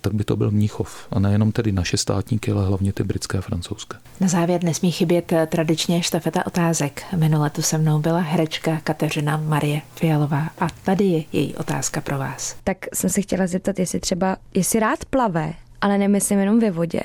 tak, 0.00 0.14
by 0.14 0.24
to 0.24 0.36
byl 0.36 0.50
Mníchov. 0.50 1.06
A 1.10 1.18
nejenom 1.18 1.52
tedy 1.52 1.72
naše 1.72 1.96
státníky, 1.96 2.52
ale 2.52 2.66
hlavně 2.66 2.92
ty 2.92 3.04
britské 3.04 3.38
a 3.38 3.40
francouzské. 3.40 3.96
Na 4.20 4.28
závěr 4.28 4.64
nesmí 4.64 4.92
chybět 4.92 5.32
tradičně 5.46 6.02
štafeta 6.02 6.46
otázek. 6.46 7.02
Minule 7.16 7.50
tu 7.50 7.62
se 7.62 7.78
mnou 7.78 7.98
byla 7.98 8.20
herečka 8.20 8.80
Kateřina 8.84 9.36
Marie 9.36 9.82
Fialová 9.94 10.50
a 10.58 10.66
tady 10.84 11.04
je 11.04 11.24
její 11.32 11.54
otázka 11.54 12.00
pro 12.00 12.18
vás. 12.18 12.56
Tak 12.64 12.86
jsem 12.94 13.10
se 13.10 13.22
chtěla 13.22 13.46
zeptat, 13.46 13.78
jestli 13.78 14.00
třeba, 14.00 14.36
jestli 14.54 14.80
rád 14.80 15.04
plave, 15.04 15.54
ale 15.80 15.98
nemyslím 15.98 16.38
jenom 16.38 16.60
ve 16.60 16.70
vodě. 16.70 17.00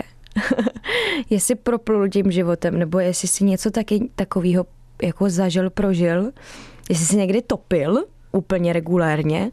jestli 1.30 1.56
proplul 1.56 2.10
tím 2.10 2.32
životem, 2.32 2.80
nebo 2.80 3.00
jestli 3.00 3.28
si 3.28 3.44
něco 3.44 3.72
taky 3.72 4.10
takového 4.16 4.66
jako 5.02 5.30
zažil, 5.30 5.70
prožil, 5.70 6.32
jestli 6.90 7.06
se 7.06 7.16
někdy 7.16 7.42
topil 7.42 8.06
úplně 8.32 8.74
regulérně 8.74 9.52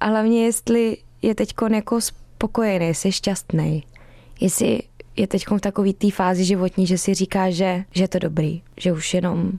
a 0.00 0.06
hlavně 0.06 0.44
jestli 0.44 0.96
je 1.22 1.34
teď 1.34 1.54
jako 1.72 2.00
spokojený, 2.38 2.86
je 3.04 3.12
šťastný, 3.12 3.84
jestli 4.40 4.82
je 5.16 5.26
teď 5.26 5.46
v 5.50 5.60
takové 5.60 5.92
té 5.92 6.10
fázi 6.10 6.44
životní, 6.44 6.86
že 6.86 6.98
si 6.98 7.14
říká, 7.14 7.50
že, 7.50 7.84
že 7.90 8.04
je 8.04 8.08
to 8.08 8.18
dobrý, 8.18 8.62
že 8.76 8.92
už 8.92 9.14
jenom 9.14 9.58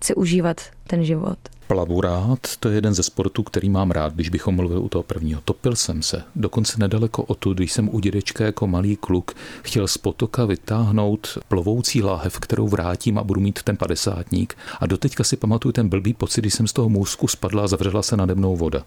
chci 0.00 0.14
užívat 0.14 0.60
ten 0.86 1.04
život. 1.04 1.38
Plavu 1.66 2.00
rád, 2.00 2.38
to 2.60 2.68
je 2.68 2.74
jeden 2.74 2.94
ze 2.94 3.02
sportů, 3.02 3.42
který 3.42 3.68
mám 3.68 3.90
rád, 3.90 4.14
když 4.14 4.28
bychom 4.28 4.54
mluvili 4.54 4.80
u 4.80 4.88
toho 4.88 5.02
prvního. 5.02 5.40
Topil 5.44 5.76
jsem 5.76 6.02
se, 6.02 6.22
dokonce 6.36 6.76
nedaleko 6.78 7.22
o 7.22 7.34
tu, 7.34 7.54
když 7.54 7.72
jsem 7.72 7.88
u 7.88 8.00
dědečka 8.00 8.44
jako 8.44 8.66
malý 8.66 8.96
kluk 8.96 9.32
chtěl 9.62 9.88
z 9.88 9.98
potoka 9.98 10.44
vytáhnout 10.44 11.38
plovoucí 11.48 12.02
láhev, 12.02 12.38
kterou 12.38 12.68
vrátím 12.68 13.18
a 13.18 13.24
budu 13.24 13.40
mít 13.40 13.62
ten 13.62 13.76
padesátník. 13.76 14.56
A 14.80 14.86
doteďka 14.86 15.24
si 15.24 15.36
pamatuju 15.36 15.72
ten 15.72 15.88
blbý 15.88 16.14
pocit, 16.14 16.40
když 16.40 16.54
jsem 16.54 16.66
z 16.66 16.72
toho 16.72 16.88
můzku 16.88 17.28
spadla 17.28 17.64
a 17.64 17.66
zavřela 17.66 18.02
se 18.02 18.16
nade 18.16 18.34
mnou 18.34 18.56
voda. 18.56 18.84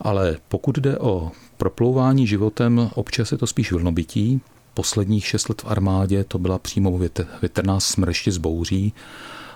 Ale 0.00 0.36
pokud 0.48 0.78
jde 0.78 0.98
o 0.98 1.30
proplouvání 1.56 2.26
životem, 2.26 2.90
občas 2.94 3.32
je 3.32 3.38
to 3.38 3.46
spíš 3.46 3.72
vlnobytí. 3.72 4.40
Posledních 4.74 5.26
šest 5.26 5.48
let 5.48 5.62
v 5.62 5.70
armádě 5.70 6.24
to 6.24 6.38
byla 6.38 6.58
přímo 6.58 6.98
větrná 7.40 7.80
smrště 7.80 8.32
z 8.32 8.38
bouří 8.38 8.92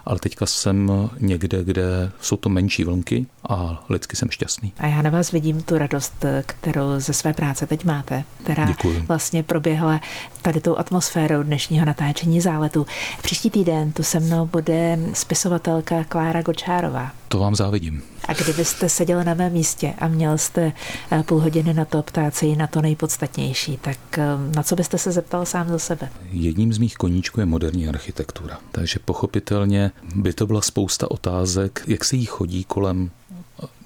ale 0.09 0.19
teďka 0.19 0.47
jsem 0.47 0.93
někde, 1.21 1.65
kde 1.65 2.11
jsou 2.21 2.37
to 2.37 2.49
menší 2.49 2.85
vlnky 2.85 3.27
a 3.49 3.85
lidsky 3.89 4.17
jsem 4.17 4.31
šťastný. 4.31 4.73
A 4.79 4.87
já 4.87 5.03
na 5.03 5.11
vás 5.11 5.31
vidím 5.31 5.63
tu 5.63 5.79
radost, 5.79 6.25
kterou 6.47 6.85
ze 6.99 7.13
své 7.13 7.33
práce 7.33 7.67
teď 7.67 7.85
máte, 7.85 8.25
která 8.43 8.65
Děkuji. 8.65 9.05
vlastně 9.09 9.43
proběhla 9.43 10.01
tady 10.43 10.61
tou 10.61 10.77
atmosférou 10.77 11.43
dnešního 11.43 11.87
natáčení 11.87 12.41
záletu. 12.41 12.87
Příští 13.23 13.51
týden 13.51 13.93
tu 13.93 14.03
se 14.03 14.21
mnou 14.21 14.47
bude 14.47 14.99
spisovatelka 15.13 16.05
Klára 16.05 16.43
Gočárová. 16.43 17.11
To 17.29 17.39
vám 17.39 17.55
závidím. 17.55 18.03
A 18.29 18.33
kdybyste 18.33 18.89
seděl 18.89 19.25
na 19.25 19.35
mém 19.35 19.53
místě 19.53 19.95
a 19.99 20.09
měl 20.09 20.39
jste 20.39 20.73
eh, 21.11 21.23
půl 21.23 21.41
hodiny 21.41 21.75
na 21.75 21.85
to 21.85 22.03
ptát 22.03 22.35
se 22.35 22.47
jí 22.47 22.57
na 22.57 22.67
to 22.67 22.83
nejpodstatnější, 22.83 23.77
tak 23.77 24.19
eh, 24.19 24.25
na 24.57 24.63
co 24.63 24.77
byste 24.77 24.99
se 24.99 25.13
zeptal 25.13 25.47
sám 25.47 25.69
za 25.69 25.79
sebe? 25.79 26.09
Jedním 26.31 26.73
z 26.73 26.79
mých 26.79 26.95
koníčků 26.95 27.41
je 27.41 27.47
moderní 27.47 27.89
architektura. 27.89 28.59
Takže 28.73 28.99
pochopitelně 29.05 29.91
by 30.15 30.33
to 30.33 30.47
byla 30.47 30.61
spousta 30.61 31.11
otázek, 31.11 31.85
jak 31.87 32.05
se 32.05 32.17
jí 32.17 32.25
chodí 32.25 32.65
kolem 32.65 33.11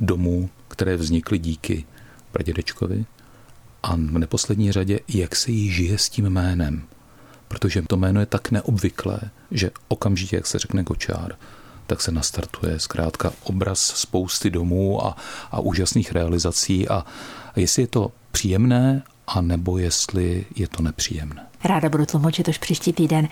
domů, 0.01 0.51
které 0.69 0.97
vznikly 0.97 1.39
díky 1.39 1.85
pradědečkovi, 2.33 3.05
a 3.83 3.95
v 3.95 4.19
neposlední 4.19 4.73
řadě, 4.73 5.01
jak 5.09 5.37
se 5.37 5.51
jí 5.51 5.71
žije 5.71 5.99
s 5.99 6.09
tím 6.09 6.31
jménem. 6.31 6.83
Protože 7.49 7.83
to 7.83 7.97
jméno 7.97 8.21
je 8.21 8.27
tak 8.27 8.51
neobvyklé, 8.51 9.21
že 9.51 9.71
okamžitě, 9.89 10.37
jak 10.37 10.47
se 10.47 10.59
řekne 10.59 10.83
Gočár, 10.83 11.37
tak 11.93 12.01
se 12.01 12.13
nastartuje 12.13 12.81
zkrátka 12.81 13.33
obraz 13.45 13.81
spousty 13.81 14.51
domů 14.51 15.07
a, 15.07 15.17
a 15.51 15.61
úžasných 15.61 16.13
realizací 16.13 16.89
a, 16.89 16.95
a 17.55 17.61
jestli 17.61 17.83
je 17.83 17.87
to 17.87 18.13
příjemné, 18.31 19.03
a 19.27 19.41
nebo 19.41 19.79
jestli 19.79 20.47
je 20.57 20.69
to 20.69 20.83
nepříjemné. 20.83 21.47
Ráda 21.65 21.89
budu 21.89 22.07
tlumočit 22.07 22.49
už 22.49 22.59
příští 22.59 22.93
týden. 22.93 23.29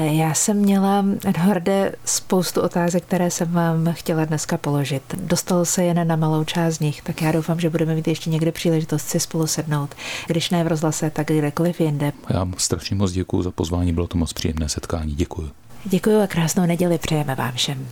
Já 0.00 0.34
jsem 0.34 0.56
měla, 0.56 1.04
Edharde, 1.24 1.94
spoustu 2.04 2.60
otázek, 2.60 3.04
které 3.04 3.30
jsem 3.30 3.52
vám 3.52 3.92
chtěla 3.92 4.24
dneska 4.24 4.56
položit. 4.56 5.02
Dostalo 5.20 5.64
se 5.64 5.84
jen 5.84 6.08
na 6.08 6.16
malou 6.16 6.44
část 6.44 6.74
z 6.74 6.80
nich, 6.80 7.02
tak 7.02 7.22
já 7.22 7.32
doufám, 7.32 7.60
že 7.60 7.70
budeme 7.70 7.94
mít 7.94 8.08
ještě 8.08 8.30
někde 8.30 8.52
příležitost 8.52 9.08
si 9.08 9.20
spolu 9.20 9.46
sednout. 9.46 9.94
Když 10.26 10.50
ne 10.50 10.64
v 10.64 10.66
rozhlase, 10.66 11.10
tak 11.10 11.26
kdekoliv 11.26 11.80
jinde. 11.80 12.12
Já 12.30 12.48
strašně 12.56 12.96
moc 12.96 13.12
děkuji 13.12 13.42
za 13.42 13.50
pozvání, 13.50 13.92
bylo 13.92 14.06
to 14.06 14.18
moc 14.18 14.32
příjemné 14.32 14.68
setkání. 14.68 15.14
Děkuji. 15.14 15.50
Děkuji 15.84 16.22
a 16.22 16.26
krásnou 16.26 16.66
neděli 16.66 16.98
přejeme 16.98 17.34
vám 17.34 17.52
všem. 17.52 17.88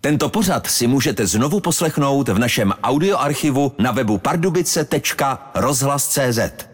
Tento 0.00 0.28
pořad 0.28 0.66
si 0.66 0.86
můžete 0.86 1.26
znovu 1.26 1.60
poslechnout 1.60 2.28
v 2.28 2.38
našem 2.38 2.72
audioarchivu 2.82 3.72
na 3.78 3.92
webu 3.92 4.18
pardubice.rozhlas.cz. 4.18 6.73